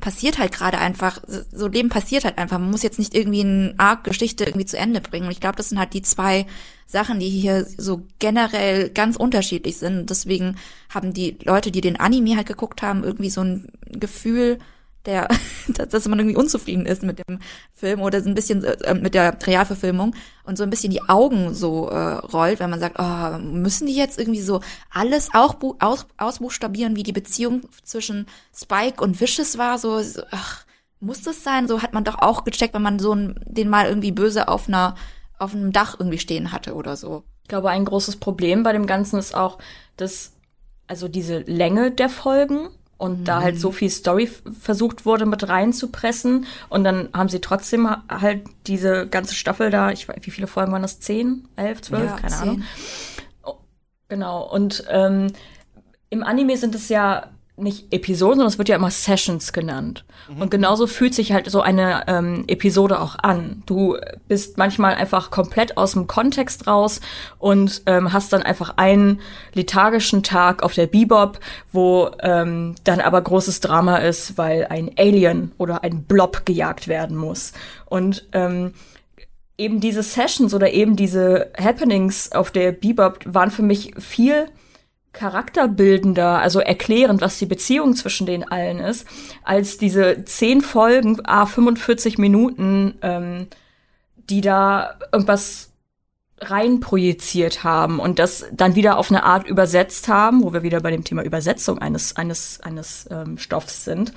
[0.00, 1.20] passiert halt gerade einfach,
[1.52, 2.58] so Leben passiert halt einfach.
[2.58, 5.26] Man muss jetzt nicht irgendwie eine Arc Geschichte irgendwie zu Ende bringen.
[5.26, 6.46] Und ich glaube, das sind halt die zwei
[6.86, 10.10] Sachen, die hier so generell ganz unterschiedlich sind.
[10.10, 10.56] Deswegen
[10.92, 14.58] haben die Leute, die den Anime halt geguckt haben, irgendwie so ein Gefühl,
[15.06, 15.28] der,
[15.68, 17.38] dass man irgendwie unzufrieden ist mit dem
[17.72, 20.14] Film oder so ein bisschen äh, mit der Realverfilmung
[20.44, 23.96] und so ein bisschen die Augen so äh, rollt, wenn man sagt, oh, müssen die
[23.96, 29.78] jetzt irgendwie so alles auch aus, ausbuchstabieren, wie die Beziehung zwischen Spike und Vicious war,
[29.78, 30.64] so, so ach,
[31.00, 31.68] muss das sein?
[31.68, 34.68] So hat man doch auch gecheckt, wenn man so einen, den mal irgendwie böse auf
[34.68, 34.94] einer
[35.38, 37.24] auf einem Dach irgendwie stehen hatte oder so.
[37.42, 39.58] Ich glaube, ein großes Problem bei dem Ganzen ist auch,
[39.96, 40.32] dass
[40.86, 43.24] also diese Länge der Folgen und mhm.
[43.24, 44.30] da halt so viel Story
[44.60, 50.08] versucht wurde mit reinzupressen und dann haben sie trotzdem halt diese ganze Staffel da, ich
[50.08, 51.00] weiß, wie viele Folgen waren das?
[51.00, 52.48] Zehn, elf, zwölf, ja, keine zehn.
[52.48, 52.62] Ahnung.
[53.44, 53.54] Oh,
[54.08, 55.32] genau und ähm,
[56.10, 60.04] im Anime sind es ja nicht Episoden, sondern es wird ja immer Sessions genannt.
[60.28, 60.42] Mhm.
[60.42, 63.62] Und genauso fühlt sich halt so eine ähm, Episode auch an.
[63.66, 67.00] Du bist manchmal einfach komplett aus dem Kontext raus
[67.38, 69.20] und ähm, hast dann einfach einen
[69.52, 71.38] lethargischen Tag auf der Bebop,
[71.70, 77.16] wo ähm, dann aber großes Drama ist, weil ein Alien oder ein Blob gejagt werden
[77.16, 77.52] muss.
[77.86, 78.72] Und ähm,
[79.56, 84.48] eben diese Sessions oder eben diese Happenings auf der Bebop waren für mich viel
[85.14, 89.06] charakterbildender, also erklärend, was die Beziehung zwischen den allen ist,
[89.42, 93.46] als diese zehn Folgen, a 45 Minuten, ähm,
[94.28, 95.70] die da irgendwas
[96.40, 100.90] reinprojiziert haben und das dann wieder auf eine Art übersetzt haben, wo wir wieder bei
[100.90, 104.12] dem Thema Übersetzung eines eines eines ähm, Stoffs sind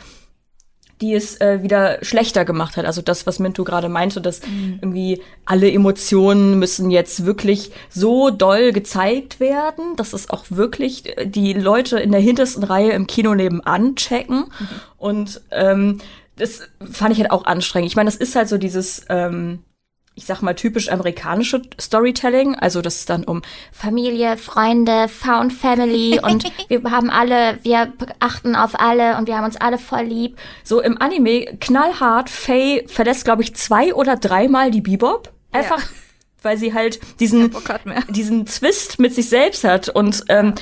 [1.01, 2.85] die es äh, wieder schlechter gemacht hat.
[2.85, 4.79] Also das, was Mintu gerade meinte, dass mhm.
[4.81, 11.27] irgendwie alle Emotionen müssen jetzt wirklich so doll gezeigt werden, dass es auch wirklich äh,
[11.27, 14.45] die Leute in der hintersten Reihe im Kino nebenan checken.
[14.59, 14.67] Mhm.
[14.97, 15.99] Und ähm,
[16.37, 17.89] das fand ich halt auch anstrengend.
[17.89, 19.59] Ich meine, das ist halt so dieses ähm,
[20.17, 22.55] ich sag mal, typisch amerikanische Storytelling.
[22.55, 28.55] Also das ist dann um Familie, Freunde, Found Family und wir haben alle, wir achten
[28.55, 30.37] auf alle und wir haben uns alle voll lieb.
[30.63, 35.31] So im Anime knallhart, Faye verlässt, glaube ich, zwei oder dreimal die Bebop.
[35.51, 35.79] Einfach.
[35.79, 35.87] Ja
[36.43, 37.53] weil sie halt diesen
[38.09, 40.53] diesen Twist mit sich selbst hat und ähm,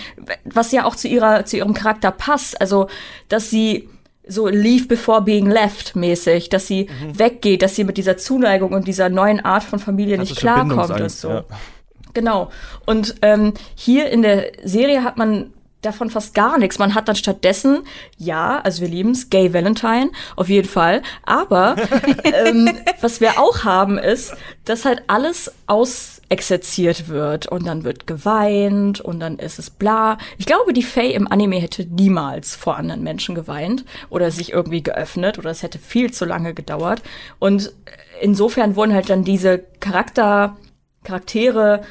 [0.45, 2.87] was ja auch zu ihrer zu ihrem Charakter passt, also
[3.27, 3.89] dass sie
[4.27, 7.19] so leave before being left mäßig, dass sie mhm.
[7.19, 10.99] weggeht, dass sie mit dieser Zuneigung und dieser neuen Art von Familie nicht klarkommt.
[10.99, 11.29] Ist so.
[11.29, 11.45] Ja.
[12.13, 12.49] Genau.
[12.85, 15.53] Und ähm, hier in der Serie hat man
[15.85, 16.79] davon fast gar nichts.
[16.79, 17.83] Man hat dann stattdessen,
[18.17, 21.01] ja, also wir lieben's, Gay Valentine, auf jeden Fall.
[21.23, 21.75] Aber
[22.23, 22.69] ähm,
[23.01, 29.19] was wir auch haben, ist, dass halt alles ausexerziert wird und dann wird geweint und
[29.19, 30.17] dann ist es bla.
[30.37, 34.83] Ich glaube, die Faye im Anime hätte niemals vor anderen Menschen geweint oder sich irgendwie
[34.83, 37.01] geöffnet oder es hätte viel zu lange gedauert.
[37.39, 37.73] Und
[38.21, 40.57] insofern wurden halt dann diese Charakter,
[41.03, 41.81] Charaktere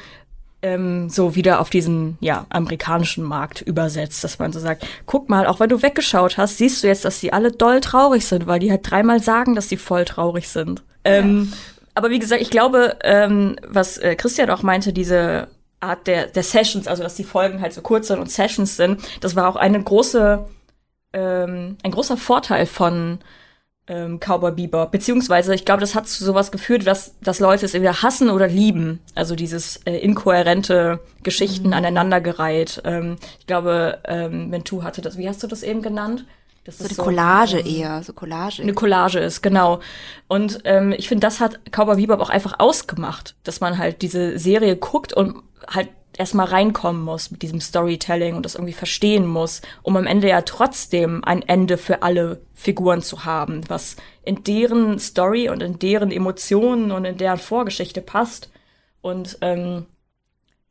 [0.65, 5.45] ähm, so wieder auf diesen ja amerikanischen Markt übersetzt, dass man so sagt, guck mal,
[5.45, 8.59] auch wenn du weggeschaut hast, siehst du jetzt, dass die alle doll traurig sind, weil
[8.59, 10.81] die halt dreimal sagen, dass sie voll traurig sind.
[11.03, 11.53] Ähm,
[11.93, 15.49] aber wie gesagt, ich glaube, ähm, was äh, Christian auch meinte, diese
[15.81, 19.01] Art der, der Sessions, also dass die Folgen halt so kurz sind und Sessions sind,
[19.21, 20.45] das war auch eine große,
[21.13, 23.19] ähm, ein großer Vorteil von
[23.87, 24.91] ähm, Cowboy Bebop.
[24.91, 28.47] Beziehungsweise, ich glaube, das hat zu sowas geführt, dass, dass Leute es entweder hassen oder
[28.47, 28.99] lieben.
[29.13, 31.73] Also dieses äh, inkohärente Geschichten mhm.
[31.73, 32.81] aneinandergereiht.
[32.85, 36.25] Ähm, ich glaube, ähm, Mentu hatte das, wie hast du das eben genannt?
[36.63, 38.63] Das so eine so, Collage ähm, eher, so Collage.
[38.63, 39.81] Eine Collage ist, genau.
[40.27, 44.39] Und ähm, ich finde, das hat Cowboy Bebop auch einfach ausgemacht, dass man halt diese
[44.39, 49.61] Serie guckt und halt erstmal reinkommen muss mit diesem Storytelling und das irgendwie verstehen muss,
[49.83, 54.99] um am Ende ja trotzdem ein Ende für alle Figuren zu haben, was in deren
[54.99, 58.49] Story und in deren Emotionen und in deren Vorgeschichte passt.
[59.01, 59.85] Und ähm,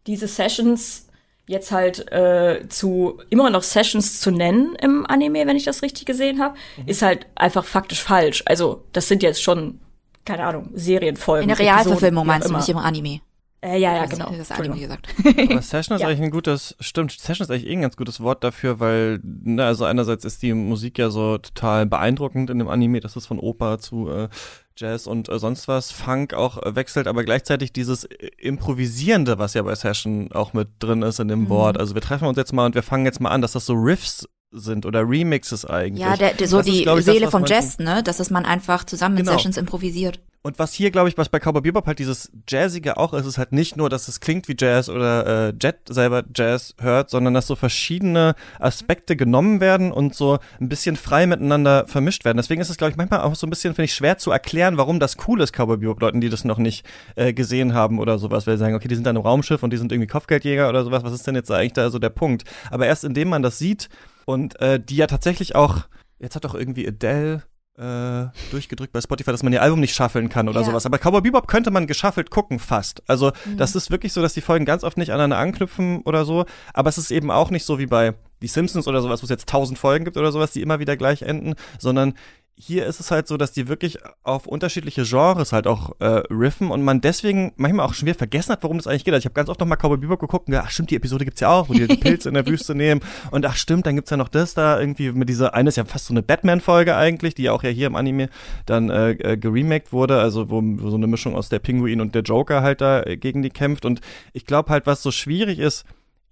[0.07, 1.09] diese Sessions
[1.47, 6.07] jetzt halt äh, zu immer noch Sessions zu nennen im Anime, wenn ich das richtig
[6.07, 6.89] gesehen habe, mhm.
[6.89, 8.43] ist halt einfach faktisch falsch.
[8.47, 9.81] Also das sind jetzt schon
[10.25, 11.51] keine Ahnung Serienfolgen.
[11.51, 13.21] In der Realverfilmung meinst du nicht im Anime?
[13.65, 14.31] Äh, ja, ja, Das- genau.
[14.37, 14.99] Das Anime Entschuldigung.
[15.25, 15.51] gesagt.
[15.53, 16.09] Aber Session ist Ja.
[16.09, 19.65] eigentlich ein gutes, stimmt, Session ist eigentlich eh ein ganz gutes Wort dafür, weil, ne,
[19.65, 23.39] also einerseits ist die Musik ja so total beeindruckend in dem Anime, dass es von
[23.39, 24.29] Oper zu äh,
[24.77, 29.55] Jazz und äh, sonst was, Funk auch äh, wechselt, aber gleichzeitig dieses äh, Improvisierende, was
[29.55, 31.49] ja bei Session auch mit drin ist in dem Mhm.
[31.49, 31.79] Wort.
[31.79, 33.75] Also wir treffen uns jetzt mal und wir fangen jetzt mal an, dass das so
[33.75, 36.03] Riffs sind oder Remixes eigentlich.
[36.05, 38.03] Ja, der, der, so Das ist, die glaub ich, das, Seele vom manchen- Jazz, ne?
[38.03, 39.37] Dass es man einfach zusammen in Genau.
[39.37, 40.21] Sessions improvisiert.
[40.47, 43.39] Und was hier, glaube ich, was bei Cowboy Bebop halt dieses Jazzige auch ist, ist
[43.39, 47.33] halt nicht nur, dass es klingt wie Jazz oder äh, Jet selber Jazz hört, sondern
[47.33, 52.37] dass so verschiedene Aspekte genommen werden und so ein bisschen frei miteinander vermischt werden.
[52.37, 54.77] Deswegen ist es, glaube ich, manchmal auch so ein bisschen, finde ich, schwer zu erklären,
[54.77, 56.85] warum das cool ist, Cowboy Bebop, Leuten, die das noch nicht
[57.17, 59.73] äh, gesehen haben oder sowas, weil sie sagen, okay, die sind da einem Raumschiff und
[59.73, 62.45] die sind irgendwie Kopfgeldjäger oder sowas, was ist denn jetzt eigentlich da so der Punkt?
[62.71, 63.89] Aber erst indem man das sieht
[64.27, 65.87] und äh, die ja tatsächlich auch,
[66.19, 67.45] jetzt hat doch irgendwie Adele
[67.77, 70.67] äh, durchgedrückt bei Spotify, dass man ihr Album nicht shuffeln kann oder Ja.
[70.67, 70.87] sowas.
[70.87, 73.03] Aber Cowboy Bebop könnte man geschaffelt gucken, fast.
[73.09, 73.57] Also Mhm.
[73.57, 76.45] das ist wirklich so, dass die Folgen ganz oft nicht aneinander anknüpfen oder so.
[76.73, 79.31] Aber es ist eben auch nicht so wie bei Die Simpsons oder sowas, wo es
[79.31, 82.13] jetzt tausend Folgen gibt oder sowas, die immer wieder gleich enden, sondern
[82.57, 86.71] hier ist es halt so, dass die wirklich auf unterschiedliche Genres halt auch äh, riffen
[86.71, 89.13] und man deswegen manchmal auch schon wieder vergessen hat, worum es eigentlich geht.
[89.13, 90.97] Also ich habe ganz oft noch mal Cowboy Bebop geguckt und gedacht, ach stimmt, die
[90.97, 93.01] Episode gibt's ja auch, wo die die Pilze in der Wüste nehmen
[93.33, 95.85] und ach stimmt, dann gibt's ja noch das da irgendwie mit dieser, eine ist ja
[95.85, 98.29] fast so eine Batman-Folge eigentlich, die ja auch ja hier im Anime
[98.67, 102.15] dann äh, äh, geremaked wurde, also wo, wo so eine Mischung aus der Pinguin und
[102.15, 104.01] der Joker halt da äh, gegen die kämpft und
[104.33, 105.85] ich glaube halt, was so schwierig ist,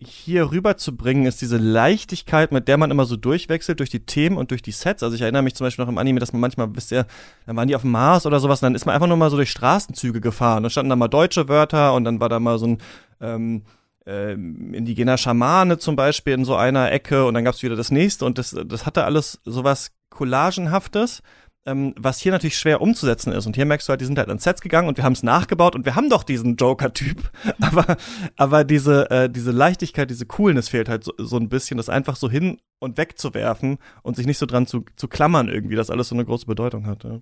[0.07, 4.51] hier rüberzubringen, ist diese Leichtigkeit, mit der man immer so durchwechselt durch die Themen und
[4.51, 5.03] durch die Sets.
[5.03, 7.07] Also ich erinnere mich zum Beispiel noch im Anime, dass man manchmal, wisst ihr,
[7.47, 9.31] dann waren die auf dem Mars oder sowas, und dann ist man einfach nur mal
[9.31, 10.63] so durch Straßenzüge gefahren.
[10.63, 12.79] Da standen da mal deutsche Wörter und dann war da mal so ein
[13.21, 13.63] ähm,
[14.07, 18.25] ähm, indigener Schamane zum Beispiel in so einer Ecke und dann gab's wieder das nächste
[18.25, 21.23] und das, das hatte alles sowas Collagenhaftes
[21.65, 23.47] ähm, was hier natürlich schwer umzusetzen ist.
[23.47, 25.23] Und hier merkst du halt, die sind halt ans Sets gegangen und wir haben es
[25.23, 27.31] nachgebaut und wir haben doch diesen Joker-Typ.
[27.61, 27.97] aber,
[28.37, 32.17] aber diese, äh, diese Leichtigkeit, diese Coolness fehlt halt so, so ein bisschen, das einfach
[32.17, 35.77] so hin und weg zu werfen und sich nicht so dran zu, zu klammern irgendwie,
[35.77, 37.05] dass alles so eine große Bedeutung hat.
[37.05, 37.21] Ja,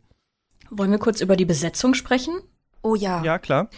[0.70, 2.40] Wollen wir kurz über die Besetzung sprechen?
[2.82, 3.22] Oh ja.
[3.22, 3.68] ja klar.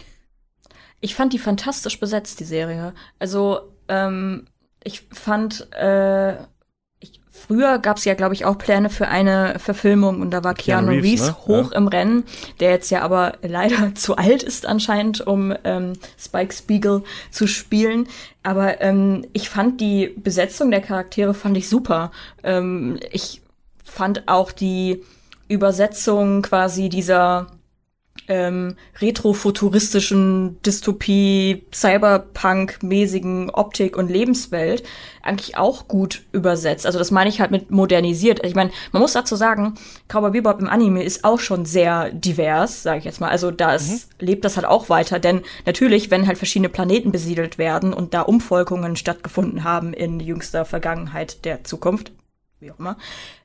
[1.01, 2.93] Ich fand die fantastisch besetzt, die Serie.
[3.19, 4.47] Also, ähm,
[4.85, 6.37] ich fand, äh,
[7.33, 10.89] früher gab es ja, glaube ich, auch Pläne für eine Verfilmung und da war Keanu
[10.89, 11.37] Keanu, Reeves, Reeves, ne?
[11.47, 11.77] hoch Ja.
[11.77, 12.23] im Rennen,
[12.59, 18.07] der jetzt ja aber leider zu alt ist anscheinend, um ähm, Spike Spiegel zu spielen.
[18.43, 22.11] Aber ähm, ich fand die Besetzung der Charaktere fand ich super.
[22.43, 23.41] Ähm, ich
[23.83, 25.03] fand auch die
[25.47, 27.47] Übersetzung quasi dieser
[28.27, 34.83] ähm, retrofuturistischen Dystopie, Cyberpunk-mäßigen Optik und Lebenswelt
[35.21, 36.85] eigentlich auch gut übersetzt.
[36.85, 38.45] Also das meine ich halt mit modernisiert.
[38.45, 39.75] Ich meine, man muss dazu sagen,
[40.07, 43.29] Cowboy Bebop im Anime ist auch schon sehr divers, sage ich jetzt mal.
[43.29, 47.57] Also da ist, lebt das halt auch weiter, denn natürlich, wenn halt verschiedene Planeten besiedelt
[47.57, 52.11] werden und da Umvolkungen stattgefunden haben in jüngster Vergangenheit der Zukunft,
[52.59, 52.97] wie auch immer,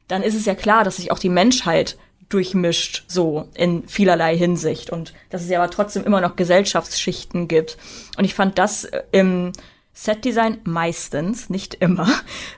[0.09, 1.97] dann ist es ja klar, dass sich auch die Menschheit
[2.29, 7.79] durchmischt, so in vielerlei Hinsicht und dass es ja aber trotzdem immer noch Gesellschaftsschichten gibt.
[8.16, 9.53] Und ich fand das äh, im
[9.99, 12.09] Setdesign meistens, nicht immer,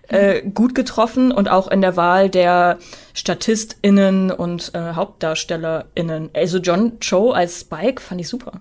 [0.08, 2.78] äh, gut getroffen und auch in der Wahl der
[3.14, 6.30] StatistInnen und äh, HauptdarstellerInnen.
[6.34, 8.60] Also John Cho als Spike fand ich super.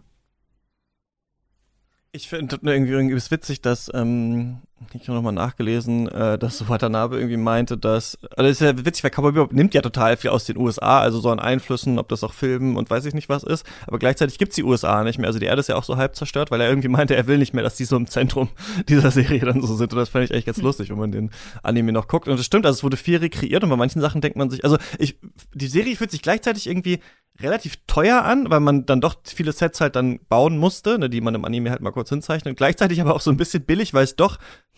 [2.14, 4.62] Ich finde irgendwie, irgendwie ist witzig, dass ähm,
[4.94, 9.04] ich habe nochmal nachgelesen, äh, dass Watanabe irgendwie meinte, dass also das ist ja witzig,
[9.04, 12.08] weil Cowboy Bebop nimmt ja total viel aus den USA, also so an Einflüssen, ob
[12.10, 15.20] das auch Filmen und weiß ich nicht was ist, aber gleichzeitig gibt's die USA nicht
[15.20, 15.28] mehr.
[15.28, 17.38] Also die Erde ist ja auch so halb zerstört, weil er irgendwie meinte, er will
[17.38, 18.50] nicht mehr, dass die so im Zentrum
[18.90, 19.94] dieser Serie dann so sind.
[19.94, 21.32] Und das fand ich echt ganz lustig, wenn man den
[21.64, 22.28] Anime noch guckt.
[22.28, 24.64] Und es stimmt, also es wurde viel rekreiert und bei manchen Sachen denkt man sich,
[24.64, 25.18] also ich,
[25.54, 27.00] die Serie fühlt sich gleichzeitig irgendwie
[27.42, 31.22] relativ teuer an, weil man dann doch viele Sets halt dann bauen musste, ne, die
[31.22, 32.58] man im Anime halt mal kurz hinzeichnet.
[32.58, 34.38] Gleichzeitig aber auch so ein bisschen billig, weil es doch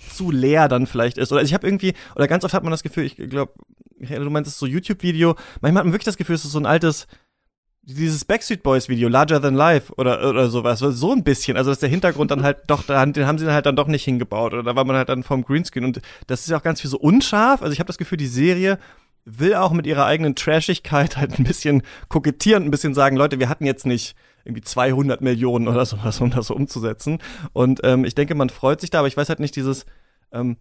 [0.10, 1.32] zu leer dann vielleicht ist.
[1.32, 3.54] Oder ich habe irgendwie, oder ganz oft hat man das Gefühl, ich glaube,
[4.00, 6.60] du meinst es ist so YouTube-Video, manchmal hat man wirklich das Gefühl, es ist so
[6.60, 7.08] ein altes
[7.84, 11.80] dieses Backstreet Boys Video, Larger Than Life oder, oder sowas, so ein bisschen, also dass
[11.80, 14.54] der Hintergrund dann halt doch, den haben sie dann halt dann doch nicht hingebaut.
[14.54, 15.86] Oder da war man halt dann vom Greenscreen.
[15.86, 18.28] Und das ist ja auch ganz viel so unscharf, also ich habe das Gefühl, die
[18.28, 18.78] Serie
[19.24, 23.50] will auch mit ihrer eigenen Trashigkeit halt ein bisschen kokettieren, ein bisschen sagen, Leute, wir
[23.50, 24.16] hatten jetzt nicht
[24.46, 27.20] irgendwie 200 Millionen oder sowas, um das so umzusetzen.
[27.54, 29.86] Und ähm, ich denke, man freut sich da, aber ich weiß halt nicht dieses,
[30.32, 30.58] ähm,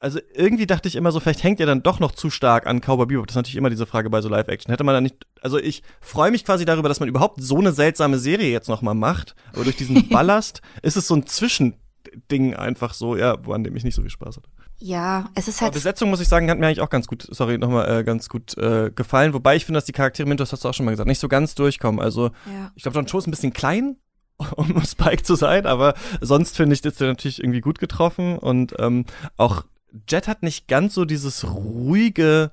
[0.00, 2.80] also irgendwie dachte ich immer so, vielleicht hängt ihr dann doch noch zu stark an
[2.80, 3.26] Cowboy Bebop.
[3.26, 4.72] Das ist natürlich immer diese Frage bei so Live-Action.
[4.72, 7.72] Hätte man da nicht, also ich freue mich quasi darüber, dass man überhaupt so eine
[7.72, 9.34] seltsame Serie jetzt noch mal macht.
[9.52, 13.84] Aber durch diesen Ballast ist es so ein Zwischending einfach so, ja, an dem ich
[13.84, 14.48] nicht so viel Spaß hatte.
[14.82, 15.74] Ja, es ist Aber halt.
[15.74, 18.56] Besetzung, muss ich sagen, hat mir eigentlich auch ganz gut, sorry, nochmal äh, ganz gut
[18.56, 19.34] äh, gefallen.
[19.34, 21.28] Wobei ich finde, dass die Charaktere, Mintos hast du auch schon mal gesagt, nicht so
[21.28, 22.00] ganz durchkommen.
[22.00, 22.72] Also Ja.
[22.74, 23.96] ich glaube, John Cho ist ein bisschen klein
[24.56, 28.74] um Spike zu sein, aber sonst finde ich, ist der natürlich irgendwie gut getroffen und
[28.78, 29.04] ähm,
[29.36, 29.64] auch
[30.08, 32.52] Jet hat nicht ganz so dieses ruhige,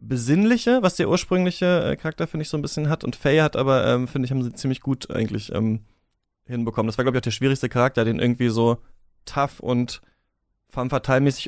[0.00, 3.04] besinnliche, was der ursprüngliche äh, Charakter, finde ich, so ein bisschen hat.
[3.04, 5.80] Und Faye hat aber, ähm, finde ich, haben sie ziemlich gut eigentlich ähm,
[6.46, 6.86] hinbekommen.
[6.88, 8.78] Das war, glaube ich, auch der schwierigste Charakter, den irgendwie so
[9.24, 10.00] tough und
[10.68, 10.90] femme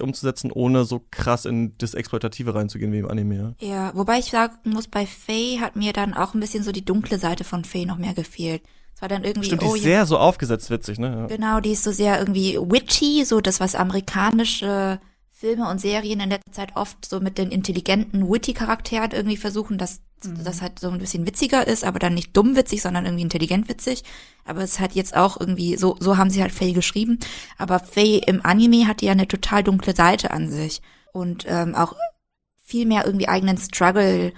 [0.03, 3.55] umzusetzen, ohne so krass in das Exploitative reinzugehen wie im Anime.
[3.61, 6.85] Ja, wobei ich sagen muss, bei Faye hat mir dann auch ein bisschen so die
[6.85, 8.63] dunkle Seite von Faye noch mehr gefehlt.
[8.95, 11.09] Es war dann irgendwie, Stimmt, oh, die ist ja, sehr so aufgesetzt witzig, ne?
[11.21, 11.27] Ja.
[11.27, 15.01] Genau, die ist so sehr irgendwie witchy, so das, was amerikanische
[15.41, 19.79] Filme und Serien in letzter Zeit oft so mit den intelligenten, witty Charakteren irgendwie versuchen,
[19.79, 23.23] dass das halt so ein bisschen witziger ist, aber dann nicht dumm witzig, sondern irgendwie
[23.23, 24.05] intelligent witzig.
[24.45, 27.19] Aber es hat jetzt auch irgendwie, so, so haben sie halt Faye geschrieben.
[27.57, 30.83] Aber Faye im Anime hat ja eine total dunkle Seite an sich.
[31.15, 31.95] Und ähm, auch
[32.63, 34.35] viel mehr irgendwie eigenen Struggle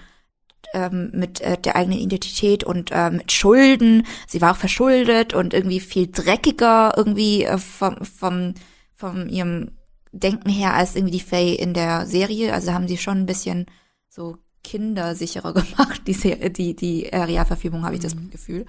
[0.73, 4.07] ähm, mit äh, der eigenen Identität und äh, mit Schulden.
[4.25, 8.53] Sie war auch verschuldet und irgendwie viel dreckiger irgendwie äh, vom, vom,
[8.95, 9.71] vom ihrem
[10.13, 12.53] Denken her als irgendwie die Faye in der Serie.
[12.53, 13.65] Also haben sie schon ein bisschen
[14.07, 18.65] so kindersicherer gemacht, die, Se- die, die äh, Realverfilmung, habe ich das Gefühl.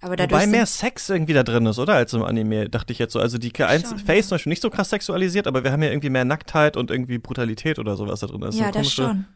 [0.00, 1.94] Aber dadurch Wobei mehr Sex irgendwie da drin ist, oder?
[1.94, 3.20] Als im Anime, dachte ich jetzt so.
[3.20, 5.88] Also die K1 Schon, Face zum Beispiel nicht so krass sexualisiert, aber wir haben ja
[5.90, 8.40] irgendwie mehr Nacktheit und irgendwie Brutalität oder sowas da drin.
[8.42, 9.26] Das ist ja, eine das schon.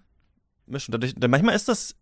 [0.66, 0.92] Mischung.
[0.92, 1.96] Dadurch, manchmal ist das.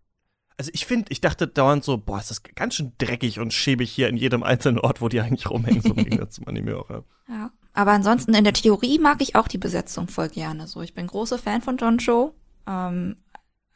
[0.58, 3.90] Also ich finde, ich dachte dauernd so, boah, ist das ganz schön dreckig und schäbig
[3.90, 6.88] hier in jedem einzelnen Ort, wo die eigentlich rumhängen, so im Gegensatz zum Anime auch.
[6.90, 7.02] Ja.
[7.28, 7.50] Ja.
[7.76, 10.66] Aber ansonsten in der Theorie mag ich auch die Besetzung voll gerne.
[10.66, 12.34] So, ich bin großer Fan von John Cho.
[12.66, 13.16] Ähm,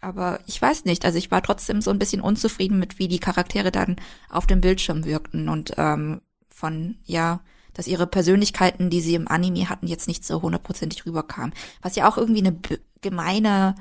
[0.00, 3.18] aber ich weiß nicht, also ich war trotzdem so ein bisschen unzufrieden mit, wie die
[3.18, 3.96] Charaktere dann
[4.30, 7.40] auf dem Bildschirm wirkten und ähm, von, ja,
[7.74, 11.52] dass ihre Persönlichkeiten, die sie im Anime hatten, jetzt nicht so hundertprozentig rüberkamen.
[11.82, 12.58] Was ja auch irgendwie eine
[13.02, 13.74] gemeine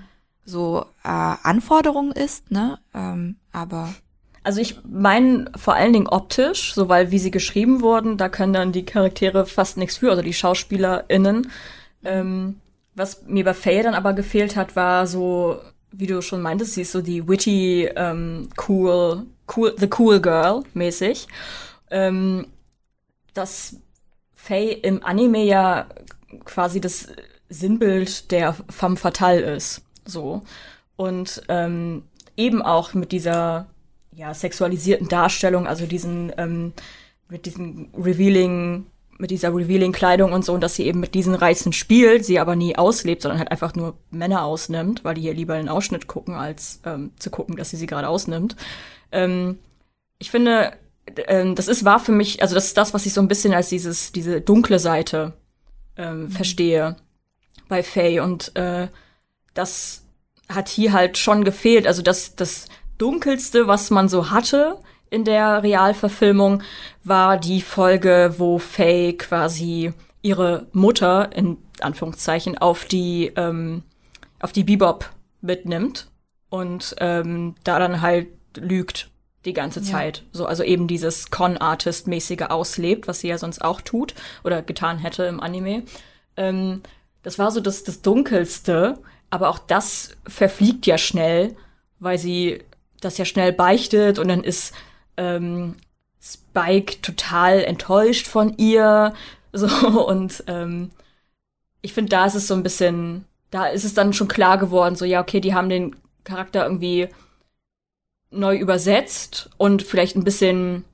[0.43, 2.77] so äh, Anforderung ist, ne?
[2.93, 3.93] Ähm, aber
[4.43, 8.53] Also ich meine vor allen Dingen optisch, so weil wie sie geschrieben wurden, da können
[8.53, 11.51] dann die Charaktere fast nichts für, also die SchauspielerInnen.
[12.03, 12.61] Ähm,
[12.95, 15.59] was mir bei Faye dann aber gefehlt hat, war so,
[15.91, 19.25] wie du schon meintest, sie ist so die witty, ähm, cool,
[19.55, 21.27] cool, the cool girl mäßig.
[21.91, 22.47] Ähm,
[23.33, 23.77] dass
[24.33, 25.87] Faye im Anime ja
[26.45, 27.07] quasi das
[27.49, 30.43] Sinnbild der femme fatale ist, so.
[30.95, 32.03] Und ähm,
[32.35, 33.67] eben auch mit dieser
[34.19, 36.73] ja, sexualisierten Darstellung, also diesen, ähm,
[37.29, 38.85] mit diesen revealing,
[39.17, 42.37] mit dieser revealing Kleidung und so, und dass sie eben mit diesen Reizen spielt, sie
[42.37, 46.07] aber nie auslebt, sondern halt einfach nur Männer ausnimmt, weil die hier lieber einen Ausschnitt
[46.07, 48.57] gucken, als ähm, zu gucken, dass sie sie gerade ausnimmt.
[49.13, 49.57] Ähm,
[50.17, 50.73] ich finde,
[51.27, 53.53] ähm, das ist war für mich, also das ist das, was ich so ein bisschen
[53.53, 55.31] als dieses, diese dunkle Seite
[55.95, 56.97] ähm, verstehe
[57.69, 58.89] bei Faye und äh,
[59.53, 60.03] das
[60.49, 61.87] hat hier halt schon gefehlt.
[61.87, 62.67] Also das, das
[62.99, 64.77] Dunkelste, was man so hatte
[65.09, 66.61] in der Realverfilmung,
[67.03, 73.81] war die Folge, wo Faye quasi ihre Mutter, in Anführungszeichen, auf die, ähm,
[74.39, 75.09] auf die Bebop
[75.41, 76.07] mitnimmt
[76.49, 79.09] und ähm, da dann halt lügt
[79.45, 79.85] die ganze Ja.
[79.85, 80.23] Zeit.
[80.31, 85.23] So, also eben dieses Con-Artist-mäßige auslebt, was sie ja sonst auch tut oder getan hätte
[85.23, 85.83] im Anime.
[86.35, 86.81] Ähm,
[87.23, 88.97] das war so das, das Dunkelste,
[89.29, 91.55] aber auch das verfliegt ja schnell,
[91.99, 92.61] weil sie
[92.99, 94.73] das ja schnell beichtet und dann ist
[95.17, 95.75] ähm,
[96.21, 99.13] Spike total enttäuscht von ihr.
[99.51, 100.91] So, und ähm,
[101.81, 104.95] ich finde, da ist es so ein bisschen, da ist es dann schon klar geworden,
[104.95, 107.09] so, ja, okay, die haben den Charakter irgendwie
[108.31, 110.85] neu übersetzt und vielleicht ein bisschen,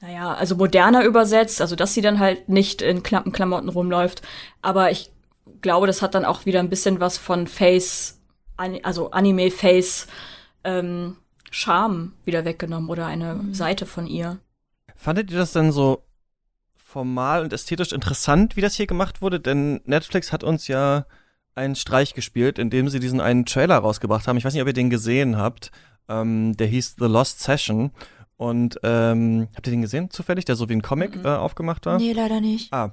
[0.00, 4.22] naja, also moderner übersetzt, also dass sie dann halt nicht in knappen Klamotten rumläuft.
[4.62, 5.12] Aber ich
[5.60, 8.18] glaube, das hat dann auch wieder ein bisschen was von Face,
[8.56, 10.08] also Anime-Face,
[10.64, 11.16] ähm,
[11.50, 14.38] Charme wieder weggenommen oder eine Seite von ihr.
[14.96, 16.02] Fandet ihr das denn so
[16.74, 19.40] formal und ästhetisch interessant, wie das hier gemacht wurde?
[19.40, 21.06] Denn Netflix hat uns ja
[21.54, 24.36] einen Streich gespielt, indem sie diesen einen Trailer rausgebracht haben.
[24.36, 25.70] Ich weiß nicht, ob ihr den gesehen habt.
[26.08, 27.90] Ähm, der hieß The Lost Session.
[28.36, 31.24] Und ähm, habt ihr den gesehen zufällig, der so wie ein Comic Mhm.
[31.26, 31.98] äh, aufgemacht war?
[31.98, 32.72] nee, leider nicht.
[32.72, 32.92] Ah,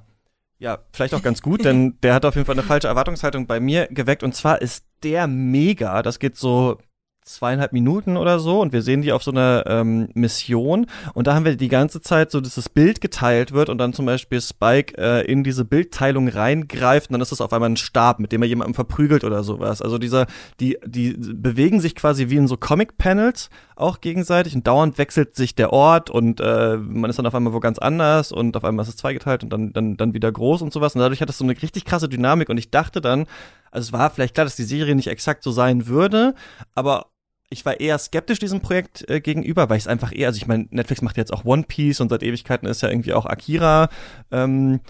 [0.58, 3.58] ja, vielleicht auch ganz gut, denn der hat auf jeden Fall eine falsche Erwartungshaltung bei
[3.60, 4.22] mir geweckt.
[4.22, 6.02] Und zwar ist der mega.
[6.02, 6.78] Das geht so
[7.22, 11.34] zweieinhalb Minuten oder so und wir sehen die auf so einer ähm, Mission und da
[11.34, 14.40] haben wir die ganze Zeit so, dass das Bild geteilt wird und dann zum Beispiel
[14.40, 18.32] Spike äh, in diese Bildteilung reingreift und dann ist das auf einmal ein Stab, mit
[18.32, 19.82] dem er jemanden verprügelt oder sowas.
[19.82, 20.26] Also dieser,
[20.60, 25.54] die, die bewegen sich quasi wie in so Comic-Panels auch gegenseitig und dauernd wechselt sich
[25.54, 28.84] der Ort und äh, man ist dann auf einmal wo ganz anders und auf einmal
[28.84, 31.38] ist es zweigeteilt und dann, dann, dann wieder groß und sowas und dadurch hat das
[31.38, 33.26] so eine richtig krasse Dynamik und ich dachte dann,
[33.70, 36.34] also es war vielleicht klar, dass die Serie nicht exakt so sein würde,
[36.74, 37.06] aber
[37.50, 40.46] ich war eher skeptisch diesem Projekt äh, gegenüber, weil ich es einfach eher, also ich
[40.46, 43.88] meine, Netflix macht jetzt auch One Piece und seit Ewigkeiten ist ja irgendwie auch Akira
[44.30, 44.80] ähm,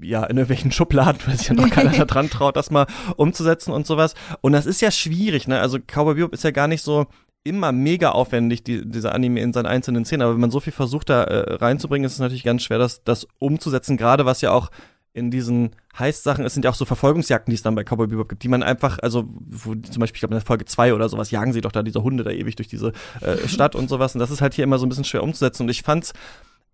[0.00, 2.86] ja, in irgendwelchen Schubladen, weil sich ja noch keiner da dran traut, das mal
[3.16, 4.14] umzusetzen und sowas.
[4.42, 5.58] Und das ist ja schwierig, ne?
[5.60, 7.06] Also Cowboy Bebop ist ja gar nicht so
[7.44, 10.22] immer mega aufwendig, die, dieser Anime in seinen einzelnen Szenen.
[10.22, 13.04] Aber wenn man so viel versucht, da äh, reinzubringen, ist es natürlich ganz schwer, das,
[13.04, 13.96] das umzusetzen.
[13.96, 14.70] Gerade was ja auch
[15.16, 18.28] in diesen Heist-Sachen, es sind ja auch so Verfolgungsjagden, die es dann bei Cowboy Bebop
[18.28, 21.08] gibt, die man einfach, also wo, zum Beispiel, ich glaube in der Folge 2 oder
[21.08, 22.92] sowas, jagen sie doch da diese Hunde da ewig durch diese
[23.22, 24.14] äh, Stadt und sowas.
[24.14, 25.62] Und das ist halt hier immer so ein bisschen schwer umzusetzen.
[25.62, 26.12] Und ich fand's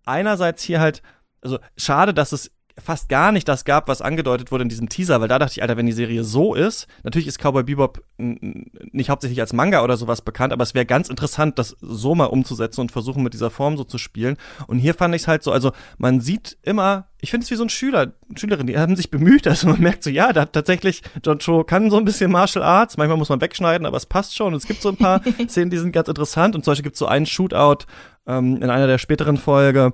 [0.05, 1.03] einerseits hier halt,
[1.41, 5.21] also schade, dass es fast gar nicht das gab, was angedeutet wurde in diesem Teaser,
[5.21, 9.11] weil da dachte ich, Alter, wenn die Serie so ist, natürlich ist Cowboy Bebop nicht
[9.11, 12.81] hauptsächlich als Manga oder sowas bekannt, aber es wäre ganz interessant, das so mal umzusetzen
[12.81, 14.37] und versuchen mit dieser Form so zu spielen.
[14.67, 17.57] Und hier fand ich es halt so, also man sieht immer, ich finde es wie
[17.57, 21.03] so ein Schüler, Schülerin, die haben sich bemüht, also man merkt so, ja, da tatsächlich,
[21.25, 24.37] John Cho kann so ein bisschen Martial Arts, manchmal muss man wegschneiden, aber es passt
[24.37, 24.53] schon.
[24.53, 26.97] Und es gibt so ein paar Szenen, die sind ganz interessant und zum Beispiel gibt
[26.97, 27.87] es so einen Shootout
[28.27, 29.93] ähm, in einer der späteren Folge,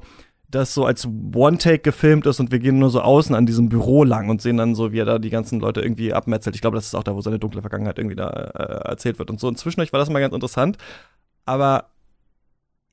[0.50, 4.02] das so als One-Take gefilmt ist und wir gehen nur so außen an diesem Büro
[4.02, 6.56] lang und sehen dann so, wie er da die ganzen Leute irgendwie abmetzelt.
[6.56, 9.30] Ich glaube, das ist auch da, wo seine dunkle Vergangenheit irgendwie da äh, erzählt wird
[9.30, 9.48] und so.
[9.48, 10.78] Und zwischendurch war das mal ganz interessant.
[11.44, 11.90] Aber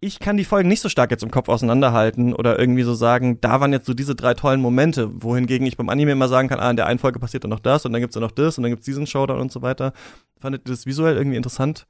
[0.02, 3.40] ich kann die Folgen nicht so stark jetzt im Kopf auseinanderhalten oder irgendwie so sagen,
[3.42, 6.60] da waren jetzt so diese drei tollen Momente, wohingegen ich beim Anime immer sagen kann,
[6.60, 8.58] ah, in der einen Folge passiert dann noch das und dann gibt's dann noch das
[8.58, 9.94] und dann gibt's diesen Showdown und so weiter.
[10.40, 11.88] Fandet ihr das visuell irgendwie interessant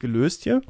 [0.00, 0.60] gelöst hier?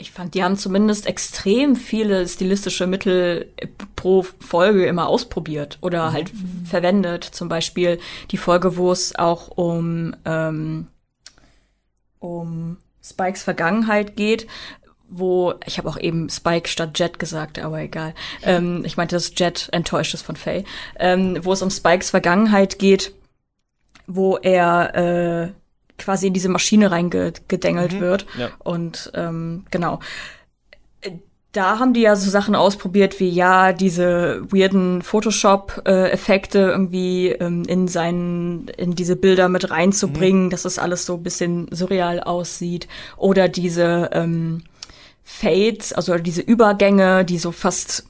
[0.00, 3.52] Ich fand, die haben zumindest extrem viele stilistische Mittel
[3.96, 6.12] pro Folge immer ausprobiert oder mhm.
[6.12, 6.32] halt
[6.64, 7.24] verwendet.
[7.24, 7.98] Zum Beispiel
[8.30, 10.86] die Folge, wo es auch um, ähm,
[12.20, 14.46] um Spikes Vergangenheit geht,
[15.08, 18.14] wo, ich habe auch eben Spike statt Jet gesagt, aber egal.
[18.42, 20.64] Ähm, ich meinte, dass Jet enttäuscht ist von Faye.
[20.98, 23.12] Ähm, wo es um Spikes Vergangenheit geht,
[24.06, 25.52] wo er äh,
[25.98, 28.00] quasi in diese Maschine reingedengelt mhm.
[28.00, 28.26] wird.
[28.38, 28.50] Ja.
[28.58, 30.00] Und ähm, genau.
[31.52, 37.88] Da haben die ja so Sachen ausprobiert wie ja diese weirden Photoshop-Effekte irgendwie ähm, in
[37.88, 40.50] seinen in diese Bilder mit reinzubringen, mhm.
[40.50, 42.86] dass das alles so ein bisschen surreal aussieht
[43.16, 44.62] oder diese ähm,
[45.24, 48.04] Fades, also diese Übergänge, die so fast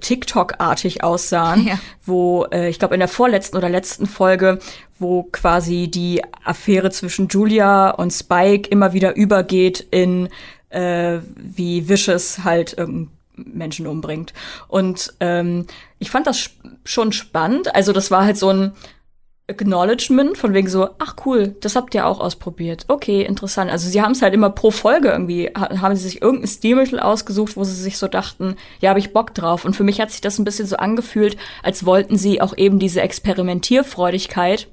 [0.00, 1.78] TikTok-artig aussahen, ja.
[2.04, 4.58] wo äh, ich glaube in der vorletzten oder letzten Folge,
[4.98, 10.28] wo quasi die Affäre zwischen Julia und Spike immer wieder übergeht in
[10.70, 14.34] äh, wie Vicious halt ähm, Menschen umbringt.
[14.66, 15.66] Und ähm,
[15.98, 16.50] ich fand das
[16.84, 17.74] schon spannend.
[17.74, 18.72] Also das war halt so ein
[19.48, 22.84] Acknowledgement von wegen so, ach cool, das habt ihr auch ausprobiert.
[22.88, 23.70] Okay, interessant.
[23.70, 27.56] Also sie haben es halt immer pro Folge irgendwie, haben sie sich irgendein Stilmittel ausgesucht,
[27.56, 29.64] wo sie sich so dachten, ja, habe ich Bock drauf.
[29.64, 32.78] Und für mich hat sich das ein bisschen so angefühlt, als wollten sie auch eben
[32.78, 34.68] diese Experimentierfreudigkeit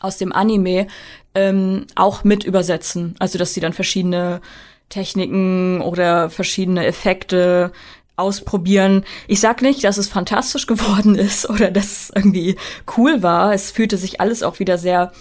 [0.00, 0.88] aus dem Anime
[1.34, 3.14] ähm, auch mit übersetzen.
[3.18, 4.42] Also dass sie dann verschiedene
[4.90, 7.72] Techniken oder verschiedene Effekte
[8.16, 9.04] ausprobieren.
[9.28, 12.56] Ich sag nicht, dass es fantastisch geworden ist oder dass es irgendwie
[12.96, 13.52] cool war.
[13.52, 15.12] Es fühlte sich alles auch wieder sehr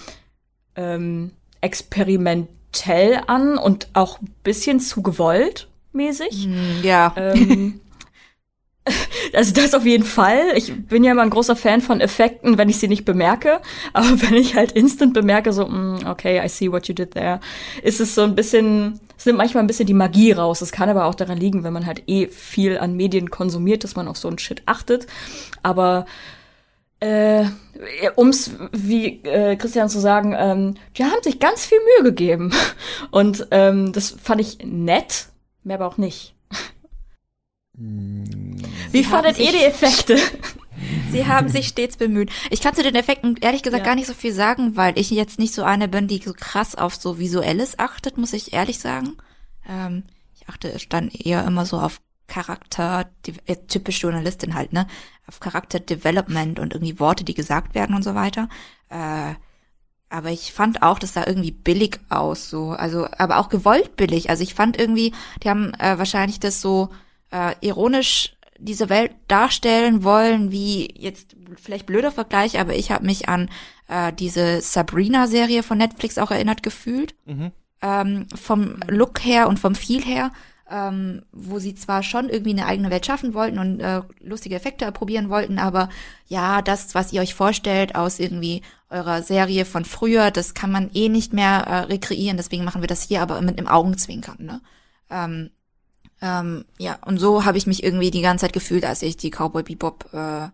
[0.76, 1.32] ähm,
[1.62, 6.46] experimentell an und auch bisschen zu gewollt mäßig.
[6.46, 7.14] Hm, ja.
[7.16, 7.80] Ähm,
[9.34, 10.54] also das auf jeden Fall.
[10.56, 13.62] Ich bin ja immer ein großer Fan von Effekten, wenn ich sie nicht bemerke.
[13.94, 17.40] Aber wenn ich halt instant bemerke, so, mm, okay, I see what you did there,
[17.84, 20.62] ist es so ein bisschen, es nimmt manchmal ein bisschen die Magie raus.
[20.62, 23.96] Es kann aber auch daran liegen, wenn man halt eh viel an Medien konsumiert, dass
[23.96, 25.08] man auf so einen Shit achtet.
[25.64, 26.06] Aber
[27.00, 27.46] äh,
[28.18, 32.54] ums, wie äh, Christian zu sagen, ähm, die haben sich ganz viel Mühe gegeben.
[33.12, 35.28] Und ähm, das fand ich nett,
[35.64, 36.35] mehr aber auch nicht.
[37.78, 40.18] Wie fandet ihr die Effekte?
[41.12, 42.30] Sie haben sich stets bemüht.
[42.50, 43.86] Ich kann zu den Effekten ehrlich gesagt ja.
[43.86, 46.76] gar nicht so viel sagen, weil ich jetzt nicht so eine bin, die so krass
[46.76, 49.18] auf so Visuelles achtet, muss ich ehrlich sagen.
[49.68, 50.04] Ähm,
[50.36, 54.88] ich achte dann eher immer so auf Charakter, die, äh, typisch Journalistin halt, ne?
[55.28, 58.50] Auf Charakter Development und irgendwie Worte, die gesagt werden und so weiter.
[58.90, 59.36] Äh,
[60.10, 62.72] aber ich fand auch, das sah irgendwie billig aus, so.
[62.72, 64.30] Also, aber auch gewollt billig.
[64.30, 65.14] Also ich fand irgendwie,
[65.44, 66.90] die haben äh, wahrscheinlich das so
[67.36, 73.28] äh, ironisch diese Welt darstellen wollen, wie jetzt vielleicht blöder Vergleich, aber ich habe mich
[73.28, 73.50] an
[73.90, 77.16] äh, diese Sabrina-Serie von Netflix auch erinnert gefühlt.
[77.26, 77.52] Mhm.
[77.82, 80.32] Ähm, vom Look her und vom Feel her,
[80.72, 84.90] ähm, wo sie zwar schon irgendwie eine eigene Welt schaffen wollten und äh, lustige Effekte
[84.94, 85.90] probieren wollten, aber
[86.28, 90.90] ja, das, was ihr euch vorstellt aus irgendwie eurer Serie von früher, das kann man
[90.94, 94.38] eh nicht mehr äh, rekreieren, deswegen machen wir das hier aber mit einem Augenzwinkern.
[94.40, 94.62] Ne?
[95.12, 95.52] Ähm,
[96.26, 99.30] ähm, ja, und so habe ich mich irgendwie die ganze Zeit gefühlt, als ich die
[99.30, 100.48] Cowboy Bebop äh,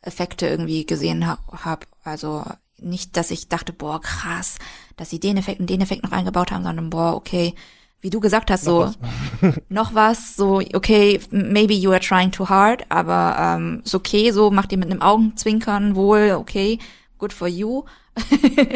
[0.00, 1.86] Effekte irgendwie gesehen ha habe.
[2.02, 2.42] Also
[2.78, 4.58] nicht, dass ich dachte, boah, krass,
[4.96, 7.54] dass sie den Effekt und den Effekt noch eingebaut haben, sondern boah, okay,
[8.00, 8.94] wie du gesagt hast, so Noch
[9.40, 9.60] was.
[9.68, 14.50] noch was, so okay, maybe you are trying too hard, aber ähm, ist okay, so
[14.50, 16.80] macht ihr mit einem Augenzwinkern wohl, okay,
[17.18, 17.84] good for you.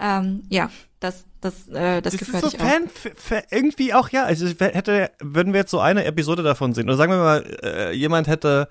[0.00, 0.70] ähm, ja,
[1.00, 2.58] das das äh, das, Das gefällt ist so.
[2.58, 4.24] Fan, f- f- irgendwie auch, ja.
[4.24, 6.88] Also hätte, würden wir jetzt so eine Episode davon sehen.
[6.88, 8.68] Oder sagen wir mal, äh, jemand hätte